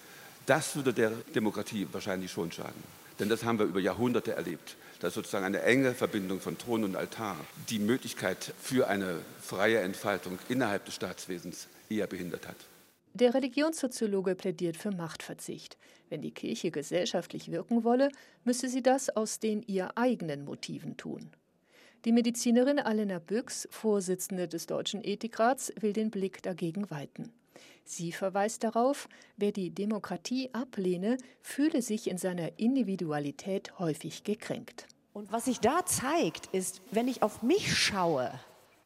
[0.45, 2.96] das würde der Demokratie wahrscheinlich schon schaden.
[3.19, 4.75] Denn das haben wir über Jahrhunderte erlebt.
[4.99, 7.37] dass sozusagen eine enge Verbindung von Thron und Altar
[7.69, 12.57] die Möglichkeit für eine freie Entfaltung innerhalb des Staatswesens eher behindert hat.
[13.13, 15.77] Der Religionssoziologe plädiert für Machtverzicht.
[16.09, 18.09] Wenn die Kirche gesellschaftlich wirken wolle,
[18.43, 21.29] müsse sie das aus den ihr eigenen Motiven tun.
[22.05, 27.33] Die Medizinerin Alena Büchs, Vorsitzende des Deutschen Ethikrats, will den Blick dagegen weiten.
[27.85, 34.87] Sie verweist darauf, wer die Demokratie ablehne, fühle sich in seiner Individualität häufig gekränkt.
[35.13, 38.31] Und was sich da zeigt, ist, wenn ich auf mich schaue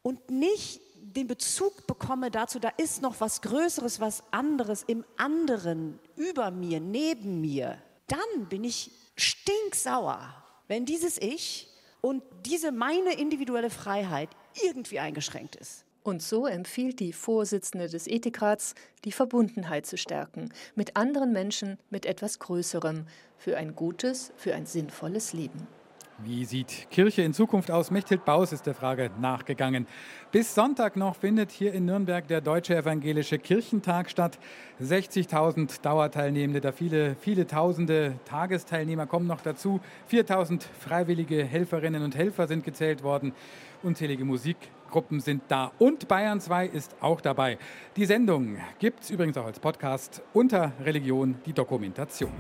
[0.02, 6.00] und nicht den Bezug bekomme dazu, da ist noch was Größeres, was anderes im anderen,
[6.16, 10.22] über mir, neben mir, dann bin ich stinksauer,
[10.68, 11.68] wenn dieses Ich
[12.02, 14.30] und diese meine individuelle Freiheit
[14.64, 15.86] irgendwie eingeschränkt ist.
[16.04, 18.74] Und so empfiehlt die Vorsitzende des Ethikrats,
[19.06, 23.06] die Verbundenheit zu stärken, mit anderen Menschen, mit etwas Größerem,
[23.38, 25.68] für ein gutes, für ein sinnvolles Leben.
[26.24, 27.90] Wie sieht Kirche in Zukunft aus?
[27.90, 29.88] Mechthild Baus ist der Frage nachgegangen.
[30.32, 34.38] Bis Sonntag noch findet hier in Nürnberg der Deutsche Evangelische Kirchentag statt.
[34.80, 39.80] 60.000 Dauerteilnehmende, da viele, viele tausende Tagesteilnehmer kommen noch dazu.
[40.12, 43.34] 4.000 freiwillige Helferinnen und Helfer sind gezählt worden.
[43.82, 44.24] Unzählige
[44.92, 47.58] Musikgruppen sind da und Bayern 2 ist auch dabei.
[47.96, 52.32] Die Sendung gibt es übrigens auch als Podcast unter Religion, die Dokumentation.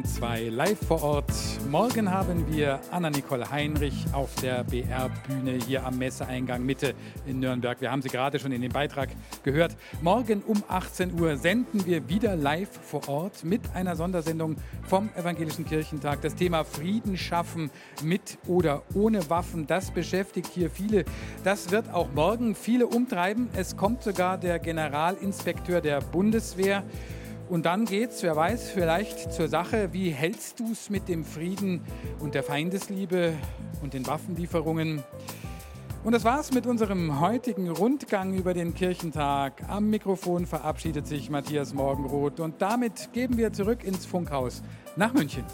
[0.00, 1.32] Bayern 2 live vor Ort.
[1.68, 6.94] Morgen haben wir Anna-Nicole Heinrich auf der BR-Bühne hier am Messeeingang Mitte
[7.26, 7.80] in Nürnberg.
[7.80, 9.10] Wir haben sie gerade schon in dem Beitrag
[9.42, 9.76] gehört.
[10.00, 15.66] Morgen um 18 Uhr senden wir wieder live vor Ort mit einer Sondersendung vom Evangelischen
[15.66, 16.22] Kirchentag.
[16.22, 17.70] Das Thema Frieden schaffen
[18.02, 21.04] mit oder ohne Waffen, das beschäftigt hier viele.
[21.44, 23.48] Das wird auch morgen viele umtreiben.
[23.54, 26.84] Es kommt sogar der Generalinspekteur der Bundeswehr.
[27.50, 31.80] Und dann geht's, wer weiß, vielleicht zur Sache, wie hältst du es mit dem Frieden
[32.20, 33.32] und der Feindesliebe
[33.82, 35.02] und den Waffenlieferungen?
[36.04, 39.64] Und das war's mit unserem heutigen Rundgang über den Kirchentag.
[39.68, 44.62] Am Mikrofon verabschiedet sich Matthias Morgenroth und damit geben wir zurück ins Funkhaus
[44.94, 45.44] nach München.